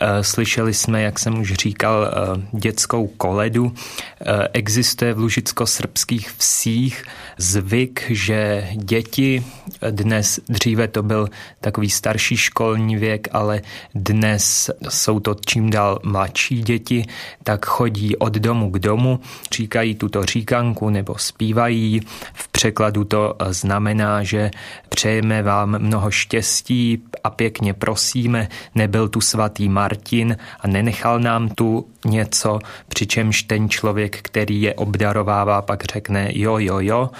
[0.00, 3.74] Eh, slyšeli jsme, jak jsem už říkal, eh, dětskou koledu.
[4.20, 7.04] Eh, existuje v lužicko-srbských vsích
[7.38, 9.44] zvyk, že děti
[9.90, 11.28] dnes, dříve to byl
[11.60, 13.60] takový starší školní věk, ale
[13.94, 17.04] dnes jsou to čím dál mladší děti,
[17.42, 19.20] tak chodí od domu k domu,
[19.52, 22.00] říkají tuto říkanku nebo zpívají.
[22.32, 24.50] V překladu to znamená, že
[24.88, 31.86] přejeme vám mnoho štěstí a pěkně prosíme, nebyl tu svatý Martin a nenechal nám tu
[32.04, 37.10] něco, přičemž ten člověk, který je obdarovává, pak řekne jo, jo, jo,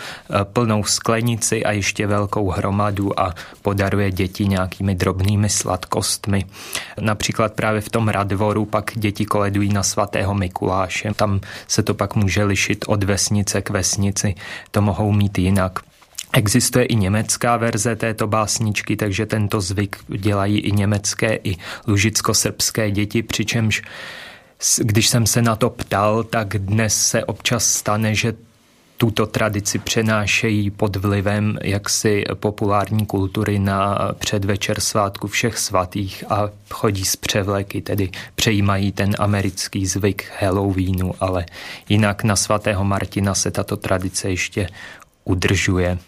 [0.45, 6.45] plnou sklenici a ještě velkou hromadu a podaruje děti nějakými drobnými sladkostmi.
[7.01, 11.15] Například právě v tom Radvoru pak děti koledují na svatého Mikuláše.
[11.15, 14.35] Tam se to pak může lišit od vesnice k vesnici.
[14.71, 15.79] To mohou mít jinak.
[16.33, 23.23] Existuje i německá verze této básničky, takže tento zvyk dělají i německé, i lužicko-srbské děti,
[23.23, 23.83] přičemž
[24.79, 28.35] když jsem se na to ptal, tak dnes se občas stane, že
[28.99, 37.05] tuto tradici přenášejí pod vlivem jaksi populární kultury na předvečer svátku všech svatých a chodí
[37.05, 41.47] z převleky, tedy přejímají ten americký zvyk Halloweenu, ale
[41.89, 44.69] jinak na svatého Martina se tato tradice ještě
[45.25, 45.99] udržuje.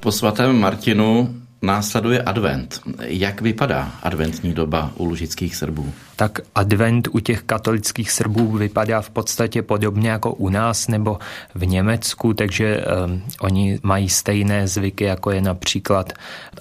[0.00, 2.80] Po svatém Martinu následuje advent.
[3.00, 5.92] Jak vypadá adventní doba u lužických Srbů?
[6.16, 11.18] Tak advent u těch katolických Srbů vypadá v podstatě podobně jako u nás nebo
[11.54, 16.12] v Německu, takže um, oni mají stejné zvyky, jako je například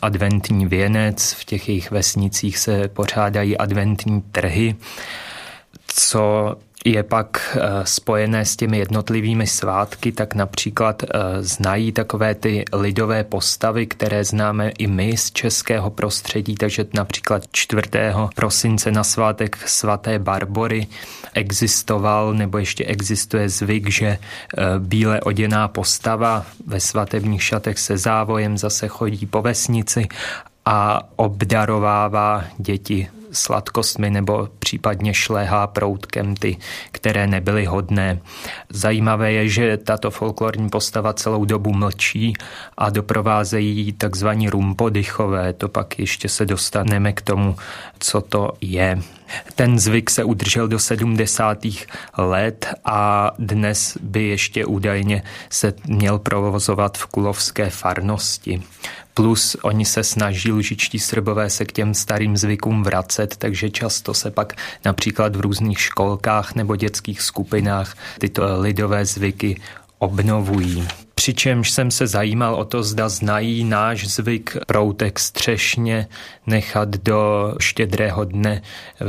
[0.02, 1.34] adventní věnec.
[1.34, 4.76] V těch jejich vesnicích se pořádají adventní trhy.
[5.88, 11.08] Co je pak eh, spojené s těmi jednotlivými svátky, tak například eh,
[11.40, 17.82] znají takové ty lidové postavy, které známe i my z českého prostředí, takže například 4.
[18.36, 20.88] prosince na svátek svaté Barbory
[21.34, 24.20] existoval nebo ještě existuje zvyk, že eh,
[24.80, 30.08] bíle oděná postava ve svatebních šatech se závojem zase chodí po vesnici
[30.66, 36.58] a obdarovává děti sladkostmi nebo případně šlehá proutkem ty,
[36.92, 38.20] které nebyly hodné.
[38.70, 42.34] Zajímavé je, že tato folklorní postava celou dobu mlčí
[42.78, 45.54] a doprovázejí takzvaní rumpodychové.
[45.54, 47.56] To pak ještě se dostaneme k tomu,
[48.00, 49.02] co to je.
[49.56, 51.58] Ten zvyk se udržel do 70.
[52.18, 58.62] let a dnes by ještě údajně se měl provozovat v kulovské farnosti.
[59.14, 64.32] Plus oni se snaží lužičtí srbové se k těm starým zvykům vracet, takže často se
[64.32, 64.54] pak
[64.86, 69.62] například v různých školkách nebo dětských skupinách tyto lidové zvyky
[70.00, 70.88] obnovují.
[71.22, 76.08] Přičemž jsem se zajímal o to, zda znají náš zvyk proutek střešně
[76.48, 78.62] nechat do štědrého dne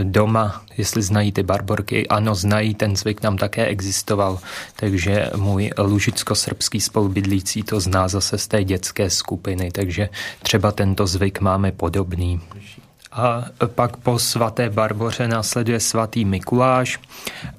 [0.02, 2.08] doma, jestli znají ty barborky.
[2.08, 4.38] Ano, znají, ten zvyk nám také existoval,
[4.76, 10.08] takže můj lužicko-srbský spolubydlící to zná zase z té dětské skupiny, takže
[10.42, 12.40] třeba tento zvyk máme podobný.
[13.12, 17.00] A pak po svaté Barboře následuje svatý Mikuláš.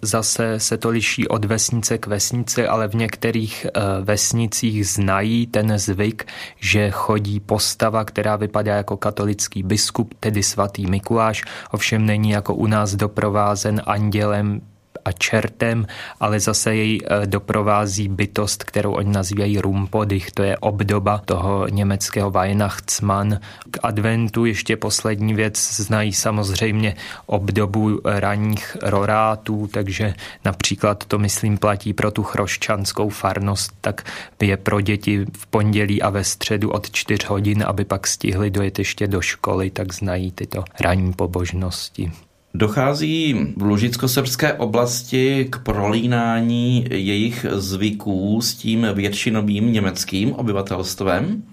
[0.02, 5.80] Zase se to liší od vesnice k vesnici, ale v některých eh, vesnicích znají ten
[5.80, 6.26] zvyk,
[6.60, 12.68] že chodí postava, která vypadá jako katolický biskup, tedy svatý Mikuláš, ovšem není jako u
[12.68, 14.62] nás doprovázen andělem
[15.06, 15.88] a čertem,
[16.20, 22.32] ale zase jej e, doprovází bytost, kterou oni nazývají Rumpodych, to je obdoba toho německého
[22.32, 23.40] Weihnachtsmann.
[23.72, 30.14] K adventu ještě poslední věc znají samozřejmě obdobu ranních rorátů, takže
[30.46, 34.06] například to myslím platí pro tu chroščanskou farnost, tak
[34.42, 38.80] je pro děti v pondělí a ve středu od 4 hodin, aby pak stihli dojet
[38.80, 42.12] ještě do školy, tak znají tyto ranní pobožnosti.
[42.56, 51.44] Dochází v lužicko-srbské oblasti k prolínání jejich zvyků s tím většinovým německým obyvatelstvem?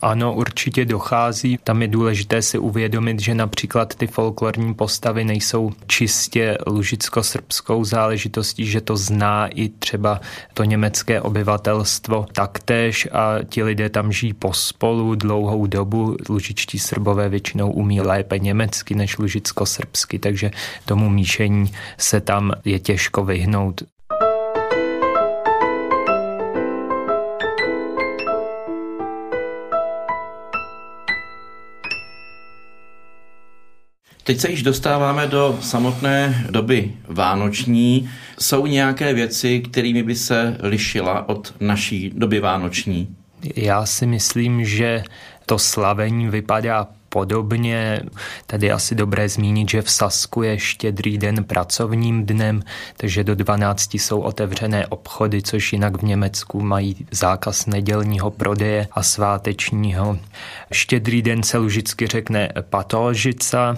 [0.00, 1.58] Ano, určitě dochází.
[1.64, 8.80] Tam je důležité si uvědomit, že například ty folklorní postavy nejsou čistě lužicko-srbskou záležitostí, že
[8.80, 10.20] to zná i třeba
[10.54, 16.16] to německé obyvatelstvo taktéž a ti lidé tam žijí pospolu dlouhou dobu.
[16.28, 20.50] Lužičtí srbové většinou umí lépe německy než lužicko-srbsky, takže
[20.84, 23.82] tomu míšení se tam je těžko vyhnout.
[34.28, 38.10] Teď se již dostáváme do samotné doby vánoční.
[38.38, 43.16] Jsou nějaké věci, kterými by se lišila od naší doby vánoční?
[43.56, 45.02] Já si myslím, že
[45.46, 48.00] to slavení vypadá podobně.
[48.46, 52.62] Tady je asi dobré zmínit, že v Sasku je štědrý den pracovním dnem,
[52.96, 59.02] takže do 12 jsou otevřené obchody, což jinak v Německu mají zákaz nedělního prodeje a
[59.02, 60.18] svátečního.
[60.72, 63.76] Štědrý den se lužicky řekne patolžica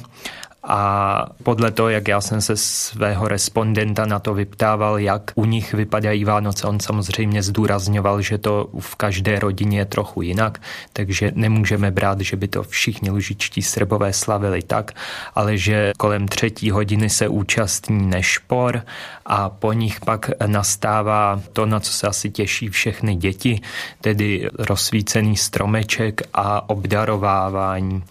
[0.62, 5.74] a podle toho, jak já jsem se svého respondenta na to vyptával, jak u nich
[5.74, 10.60] vypadají Vánoce, on samozřejmě zdůrazňoval, že to v každé rodině je trochu jinak,
[10.92, 14.92] takže nemůžeme brát, že by to všichni lužičtí Srbové slavili tak,
[15.34, 18.82] ale že kolem třetí hodiny se účastní nešpor
[19.30, 23.60] a po nich pak nastává to, na co se asi těší všechny děti,
[24.00, 28.02] tedy rozsvícený stromeček a obdarovávání.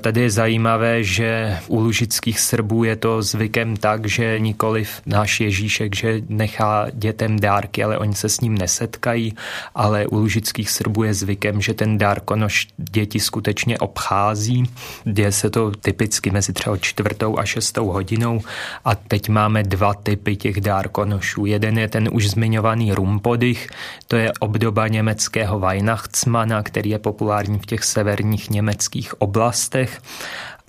[0.00, 5.96] Tady je zajímavé, že u lužických Srbů je to zvykem tak, že nikoliv náš Ježíšek,
[5.96, 9.34] že nechá dětem dárky, ale oni se s ním nesetkají,
[9.74, 14.64] ale u lužických Srbů je zvykem, že ten dárkonoš děti skutečně obchází.
[15.04, 18.40] Děje se to typicky mezi třeba čtvrtou a šestou hodinou
[18.84, 21.46] a teď máme dva typy těch dárkonošů.
[21.46, 23.68] Jeden je ten už zmiňovaný rumpodych,
[24.06, 30.00] to je obdoba německého Weihnachtsmana, který je populární v těch severních německých oblastech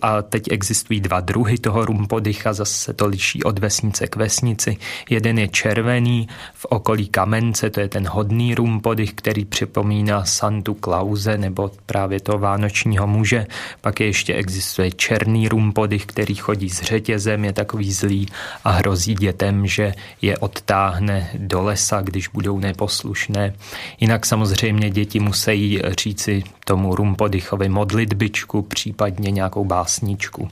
[0.02, 4.78] a teď existují dva druhy toho rumpodycha, zase to liší od vesnice k vesnici.
[5.10, 11.38] Jeden je červený v okolí kamence, to je ten hodný rumpodych, který připomíná Santu Klauze
[11.38, 13.48] nebo právě toho vánočního muže.
[13.82, 18.28] Pak je ještě existuje černý rumpodych, který chodí s řetězem, je takový zlý
[18.64, 23.54] a hrozí dětem, že je odtáhne do lesa, když budou neposlušné.
[24.00, 30.50] Jinak samozřejmě děti musí říci tomu rumpodychovi modlitbičku, případně nějakou básničku.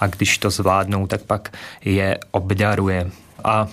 [0.00, 3.10] A když to zvládnou, tak pak je obdaruje.
[3.44, 3.68] A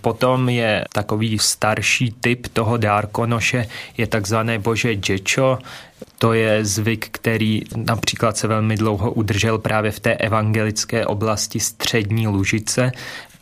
[0.00, 5.58] Potom je takový starší typ toho dárkonoše, je takzvané bože džečo.
[6.18, 12.28] To je zvyk, který například se velmi dlouho udržel právě v té evangelické oblasti střední
[12.28, 12.92] Lužice,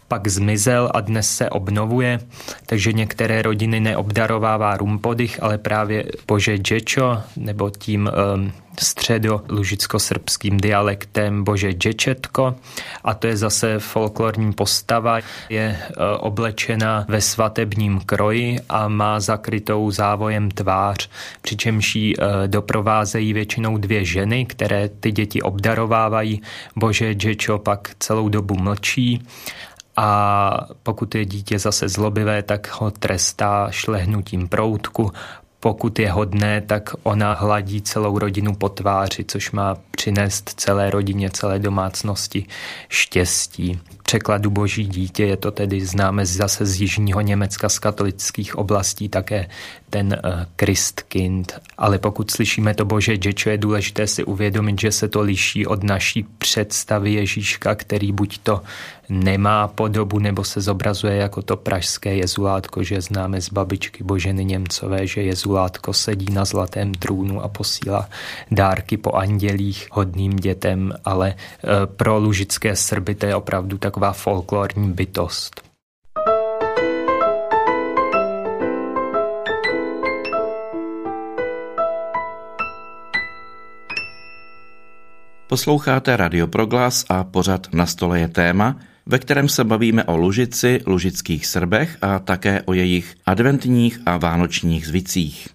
[0.09, 2.21] pak zmizel a dnes se obnovuje,
[2.67, 11.73] takže některé rodiny neobdarovává rumpodych, ale právě bože džečo, nebo tím um, středolužicko-srbským dialektem bože
[11.73, 12.55] džečetko
[13.05, 19.91] a to je zase folklorní postava, je uh, oblečena ve svatebním kroji a má zakrytou
[19.91, 26.43] závojem tvář, přičemž ji uh, doprovázejí většinou dvě ženy, které ty děti obdarovávají.
[26.77, 29.23] Bože džečo pak celou dobu mlčí
[29.97, 35.13] a pokud je dítě zase zlobivé, tak ho trestá šlehnutím proutku,
[35.61, 41.31] pokud je hodné, tak ona hladí celou rodinu po tváři, což má přinést celé rodině,
[41.31, 42.47] celé domácnosti
[42.89, 43.81] štěstí.
[44.03, 49.49] Překladu Boží dítě je to tedy známe zase z jižního Německa, z katolických oblastí také
[49.91, 50.31] ten uh,
[50.61, 51.61] Christkind.
[51.79, 55.83] Ale pokud slyšíme to Bože děčo, je důležité si uvědomit, že se to liší od
[55.83, 58.63] naší představy Ježíška, který buď to
[59.09, 65.07] nemá podobu, nebo se zobrazuje jako to pražské jezulátko, že známe z babičky Boženy Němcové,
[65.07, 68.09] že jezulátko sedí na zlatém trůnu a posílá
[68.51, 74.93] dárky po andělích hodným dětem, ale uh, pro lužické Srby to je opravdu taková folklorní
[74.93, 75.67] bytost.
[85.47, 88.77] Posloucháte Radio Proglas a pořad na stole je téma,
[89.07, 94.87] ve kterém se bavíme o Lužici, lužických Srbech a také o jejich adventních a vánočních
[94.87, 95.49] zvicích.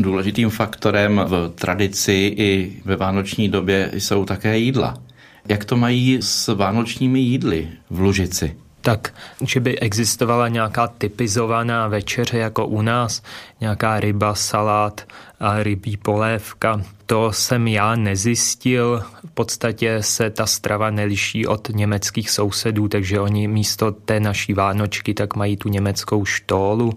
[0.00, 5.02] Důležitým faktorem v tradici i ve vánoční době jsou také jídla.
[5.48, 8.56] Jak to mají s vánočními jídly v Lužici?
[8.80, 13.22] Tak, že by existovala nějaká typizovaná večeře jako u nás,
[13.60, 15.06] nějaká ryba, salát
[15.40, 16.82] a rybí polévka.
[17.06, 19.02] To jsem já nezjistil.
[19.26, 25.14] V podstatě se ta strava neliší od německých sousedů, takže oni místo té naší vánočky
[25.14, 26.92] tak mají tu německou štólu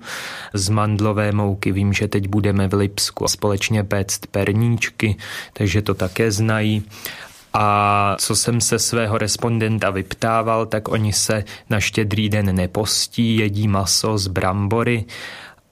[0.53, 1.71] z mandlové mouky.
[1.71, 5.15] Vím, že teď budeme v Lipsku společně péct perníčky,
[5.53, 6.83] takže to také znají.
[7.53, 13.67] A co jsem se svého respondenta vyptával, tak oni se na štědrý den nepostí, jedí
[13.67, 15.05] maso z brambory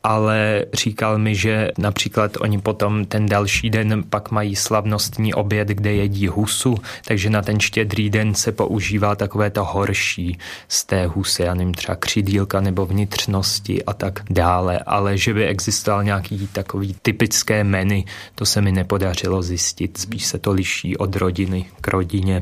[0.03, 5.93] ale říkal mi, že například oni potom ten další den pak mají slavnostní oběd, kde
[5.93, 10.37] jedí husu, takže na ten štědrý den se používá takové to horší
[10.67, 15.47] z té husy, já nevím, třeba křidílka nebo vnitřnosti a tak dále, ale že by
[15.47, 18.03] existoval nějaký takový typické menu,
[18.35, 22.41] to se mi nepodařilo zjistit, spíš se to liší od rodiny k rodině.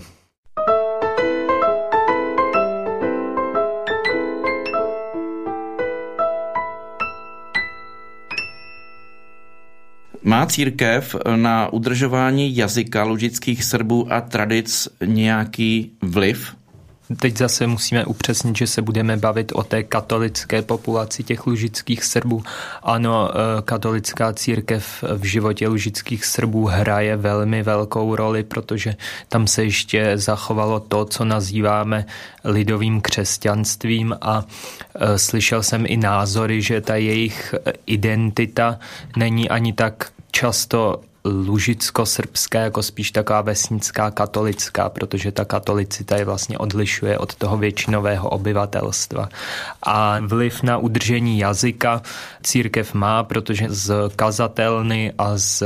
[10.27, 16.57] Má církev na udržování jazyka lužických Srbů a tradic nějaký vliv?
[17.19, 22.43] teď zase musíme upřesnit, že se budeme bavit o té katolické populaci těch lužických Srbů.
[22.83, 28.95] Ano, eh, katolická církev v životě lužických Srbů hraje velmi velkou roli, protože
[29.29, 32.05] tam se ještě zachovalo to, co nazýváme
[32.43, 34.45] lidovým křesťanstvím a
[34.95, 37.55] eh, slyšel jsem i názory, že ta jejich
[37.85, 38.79] identita
[39.17, 46.57] není ani tak často lužicko-srbská jako spíš taková vesnická katolická, protože ta katolicita je vlastně
[46.57, 49.29] odlišuje od toho většinového obyvatelstva.
[49.83, 52.01] A vliv na udržení jazyka
[52.43, 55.63] církev má, protože z kazatelny a z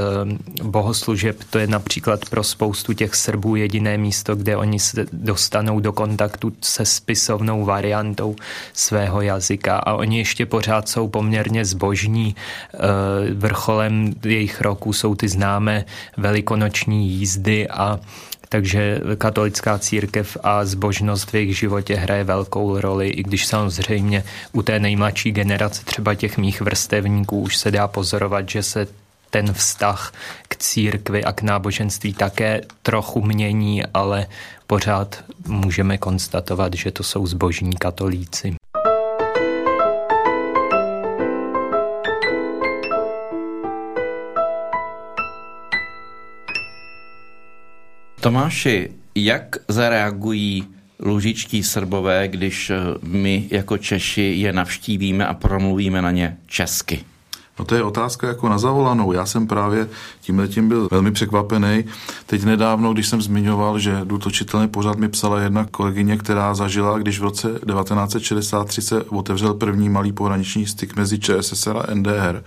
[0.64, 5.94] bohoslužeb to je například pro spoustu těch Srbů jediné místo, kde oni se dostanou do
[5.94, 8.36] kontaktu se spisovnou variantou
[8.74, 12.36] svého jazyka a oni ještě pořád jsou poměrně zbožní.
[12.36, 12.78] E,
[13.34, 15.86] vrcholem jejich roku jsou ty známé známe
[16.18, 18.00] velikonoční jízdy a
[18.50, 24.62] takže katolická církev a zbožnost v jejich životě hraje velkou roli, i když samozřejmě u
[24.62, 28.88] té nejmladší generace třeba těch mých vrstevníků už se dá pozorovat, že se
[29.30, 30.14] ten vztah
[30.48, 34.28] k církvi a k náboženství také trochu mění, ale
[34.68, 38.56] pořád můžeme konstatovat, že to jsou zbožní katolíci.
[48.22, 50.68] Tomáši, jak zareagují
[51.00, 57.06] lužičtí Srbové, když eh, my jako Češi je navštívíme a promluvíme na ně česky?
[57.60, 59.12] No to je otázka jako na zavolanou.
[59.12, 59.88] Já jsem právě
[60.22, 61.86] tímhle tím byl velmi překvapený.
[62.26, 67.20] Teď nedávno, když jsem zmiňoval, že důtočitelný pořád mi psala jedna kolegyně, která zažila, když
[67.20, 72.44] v roce 1963 se otevřel první malý pohraniční styk mezi ČSSR a NDR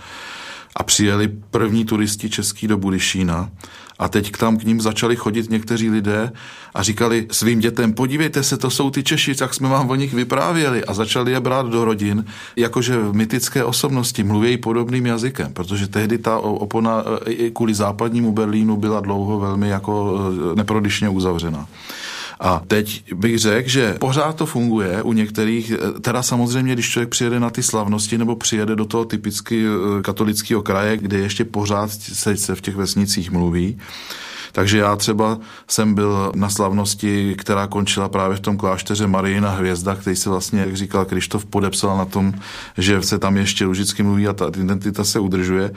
[0.77, 3.51] a přijeli první turisti český do Budyšína
[3.99, 6.33] a teď k tam k ním začali chodit někteří lidé
[6.75, 10.15] a říkali svým dětem, podívejte se, to jsou ty Češi, tak jsme vám o nich
[10.15, 12.25] vyprávěli a začali je brát do rodin,
[12.57, 19.01] jakože mytické osobnosti mluví podobným jazykem, protože tehdy ta opona i kvůli západnímu Berlínu byla
[19.01, 20.19] dlouho velmi jako
[20.53, 21.67] e, neprodyšně uzavřena.
[22.45, 27.09] A teď bych řekl, že pořád to funguje u některých, eh, teda samozřejmě, když člověk
[27.09, 31.91] přijede na ty slavnosti nebo přijede do toho typicky eh, katolického kraje, kde ještě pořád
[31.91, 33.79] se, se v těch vesnicích mluví,
[34.53, 35.39] takže já třeba
[35.69, 40.61] jsem byl na slavnosti, která končila právě v tom klášteře Marijina hvězda, který se vlastně,
[40.61, 42.35] jak říkal Krištof, podepsal na tom,
[42.79, 45.71] že se tam ještě lužicky mluví a ta identita se udržuje.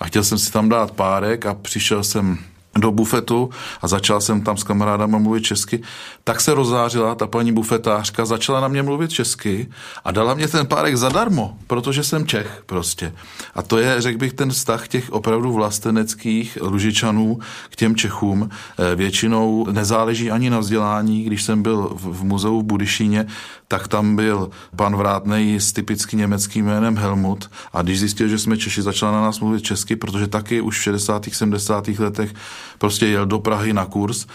[0.00, 2.38] A chtěl jsem si tam dát párek a přišel jsem
[2.76, 3.50] do bufetu
[3.82, 5.82] a začal jsem tam s kamarádama mluvit česky,
[6.24, 9.68] tak se rozářila ta paní bufetářka, začala na mě mluvit česky
[10.04, 13.12] a dala mě ten párek zadarmo, protože jsem Čech prostě.
[13.54, 17.38] A to je, řekl bych, ten vztah těch opravdu vlasteneckých lužičanů
[17.70, 18.50] k těm Čechům.
[18.78, 21.24] Eh, většinou nezáleží ani na vzdělání.
[21.24, 23.26] Když jsem byl v muzeu v Budyšíně,
[23.72, 28.56] tak tam byl pan Vrátnej s typicky německým jménem Helmut a když zjistil, že jsme
[28.56, 31.24] Češi, začal na nás mluvit česky, protože taky už v 60.
[31.32, 31.88] 70.
[31.88, 32.34] letech
[32.78, 34.26] prostě jel do Prahy na kurz.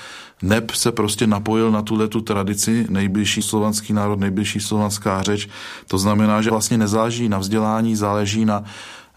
[0.42, 5.50] Neb se prostě napojil na tuhle tu tradici, nejbližší slovanský národ, nejbližší slovanská řeč.
[5.88, 8.64] To znamená, že vlastně nezáleží na vzdělání, záleží na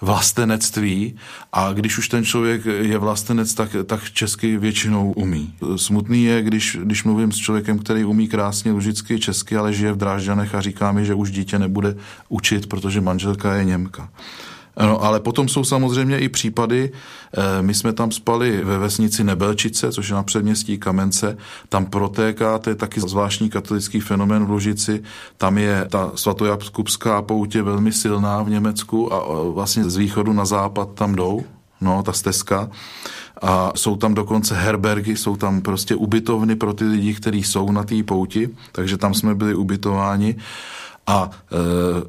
[0.01, 1.16] vlastenectví
[1.53, 5.55] a když už ten člověk je vlastenec, tak, tak česky většinou umí.
[5.76, 9.96] Smutný je, když, když mluvím s člověkem, který umí krásně lužicky česky, ale žije v
[9.96, 11.96] Drážďanech a říká mi, že už dítě nebude
[12.28, 14.09] učit, protože manželka je Němka.
[14.77, 19.93] No, ale potom jsou samozřejmě i případy, eh, my jsme tam spali ve vesnici Nebelčice,
[19.93, 21.37] což je na předměstí Kamence,
[21.68, 25.03] tam protéká, to je taky zvláštní katolický fenomén v Lužici,
[25.37, 30.89] tam je ta svatojakubská poutě velmi silná v Německu a vlastně z východu na západ
[30.95, 31.45] tam jdou,
[31.81, 32.71] no, ta stezka.
[33.43, 37.85] A jsou tam dokonce herbergy, jsou tam prostě ubytovny pro ty lidi, kteří jsou na
[37.85, 40.37] té pouti, takže tam jsme byli ubytováni.
[41.07, 41.57] A e,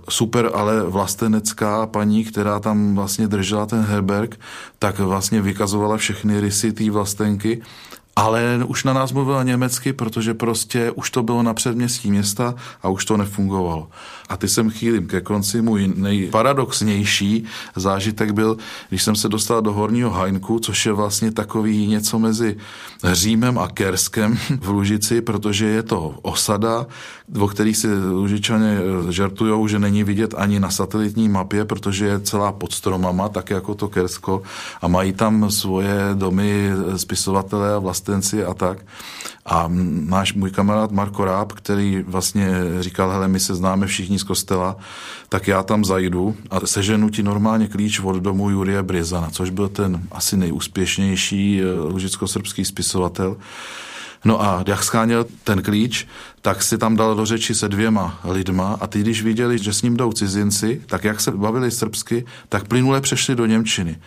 [0.10, 4.40] super, ale vlastenecká paní, která tam vlastně držela ten herberg,
[4.80, 7.62] tak vlastně vykazovala všechny rysy té vlastenky
[8.22, 12.90] ale už na nás mluvila německy, protože prostě už to bylo na předměstí města a
[12.90, 13.88] už to nefungovalo.
[14.30, 15.62] A ty jsem chýlím ke konci.
[15.62, 17.44] Můj nejparadoxnější
[17.76, 18.58] zážitek byl,
[18.90, 22.58] když jsem se dostal do Horního Hajnku, což je vlastně takový něco mezi
[23.04, 26.86] Římem a Kerskem v Lužici, protože je to osada,
[27.40, 28.78] o který si Lužičané
[29.10, 33.76] žertujou, že není vidět ani na satelitní mapě, protože je celá pod stromama, tak jako
[33.76, 34.42] to Kersko
[34.82, 37.80] a mají tam svoje domy spisovatelé a
[38.12, 38.78] vlastenci a tak.
[39.46, 39.66] A
[40.06, 44.76] náš můj kamarád Marko Ráb, který vlastně říkal, hele, my se známe všichni z kostela,
[45.30, 49.68] tak já tam zajdu a seženu ti normálně klíč od domu Jurie Brizana, což byl
[49.70, 53.38] ten asi nejúspěšnější eh, lužicko-srbský spisovatel.
[54.26, 56.08] No a jak scháněl ten klíč,
[56.42, 59.82] tak si tam dal do řeči se dvěma lidma a ty, když viděli, že s
[59.82, 63.98] ním jdou cizinci, tak jak se bavili srbsky, tak plynule přešli do Němčiny.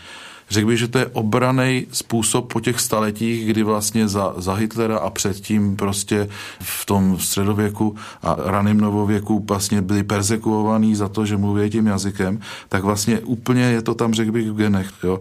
[0.50, 4.98] Řekl bych, že to je obraný způsob po těch staletích, kdy vlastně za, za Hitlera
[4.98, 6.28] a předtím prostě
[6.60, 12.40] v tom středověku a raném novověku vlastně byli persekuovaní za to, že mluví tím jazykem,
[12.68, 14.90] tak vlastně úplně je to tam, řekl bych, v genech.
[15.02, 15.20] Jo.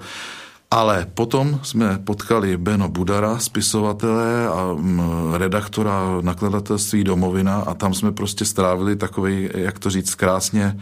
[0.71, 5.01] Ale potom jsme potkali Beno Budara, spisovatele a mm,
[5.34, 10.78] redaktora nakladatelství Domovina a tam jsme prostě strávili takový, jak to říct, krásně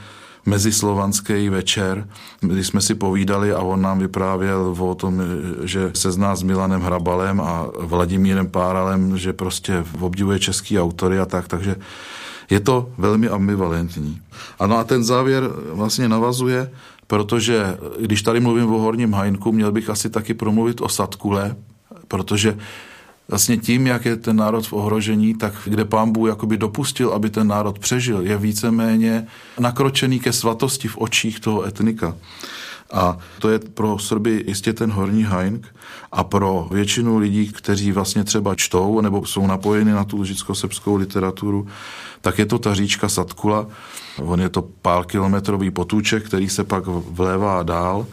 [0.46, 2.08] mezislovanský večer,
[2.40, 5.22] kdy jsme si povídali a on nám vyprávěl o tom,
[5.64, 11.26] že se zná s Milanem Hrabalem a Vladimírem Páralem, že prostě obdivuje český autory a
[11.26, 11.76] tak, takže
[12.50, 14.22] je to velmi ambivalentní.
[14.60, 16.72] Ano a ten závěr vlastně navazuje,
[17.08, 21.56] protože když tady mluvím o Horním Hajnku, měl bych asi taky promluvit o Satkule,
[22.08, 22.58] protože
[23.32, 27.30] vlastně tím, jak je ten národ v ohrožení, tak kde pán Bůh jakoby dopustil, aby
[27.30, 29.28] ten národ přežil, je víceméně
[29.60, 32.16] nakročený ke svatosti v očích toho etnika.
[32.94, 35.76] A to je pro Srby jistě ten horní hajnk
[36.12, 41.68] a pro většinu lidí, kteří vlastně třeba čtou nebo jsou napojeni na tu lužicko-srbskou literaturu,
[42.22, 43.68] tak je to ta říčka Satkula.
[44.18, 48.06] On je to pár kilometrový potůček, který se pak vlévá dál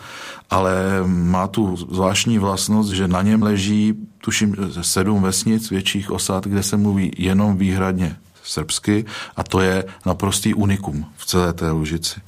[0.51, 6.62] ale má tu zvláštní vlastnost, že na něm leží, tuším, sedm vesnic větších osad, kde
[6.62, 9.05] se mluví jenom výhradně srbsky
[9.36, 12.20] a to je naprostý unikum v celé té Lužici.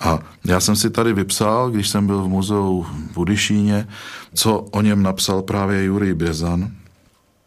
[0.00, 3.88] A já jsem si tady vypsal, když jsem byl v muzeu v Budyšíně,
[4.34, 6.70] co o něm napsal právě Jurij Bězan.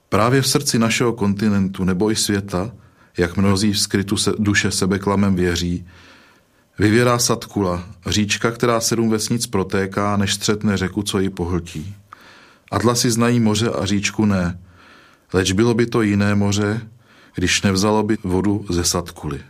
[0.09, 2.71] Právě v srdci našeho kontinentu nebo i světa,
[3.17, 5.85] jak mnozí v skrytu se, duše sebeklamem věří,
[6.79, 11.95] Vyvěrá Satkula, říčka, která sedm vesnic protéká, než střetne řeku, co ji pohltí.
[12.71, 14.59] Atlasy znají moře a říčku ne,
[15.33, 16.81] leč bylo by to jiné moře,
[17.35, 19.41] když nevzalo by vodu ze Satkuly.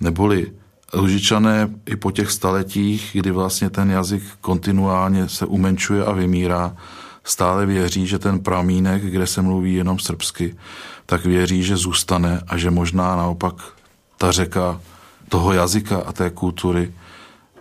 [0.00, 0.52] Neboli
[0.94, 6.76] Lužičané i po těch staletích, kdy vlastně ten jazyk kontinuálně se umenčuje a vymírá,
[7.24, 10.56] stále věří, že ten pramínek, kde se mluví jenom srbsky,
[11.06, 13.54] tak věří, že zůstane a že možná naopak
[14.18, 14.80] ta řeka
[15.32, 16.92] toho jazyka a té kultury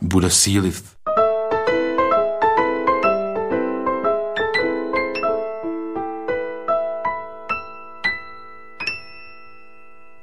[0.01, 0.83] bude sílit.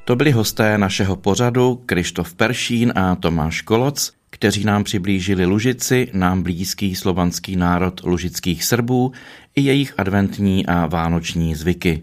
[0.05, 6.43] To byli hosté našeho pořadu Krištof Peršín a Tomáš Koloc, kteří nám přiblížili Lužici, nám
[6.43, 9.13] blízký slovanský národ lužických Srbů
[9.55, 12.03] i jejich adventní a vánoční zvyky.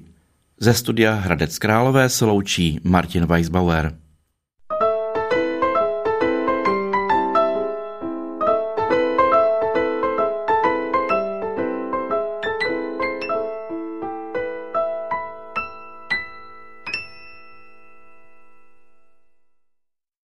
[0.59, 4.04] Ze studia Hradec Králové se loučí Martin Weisbauer.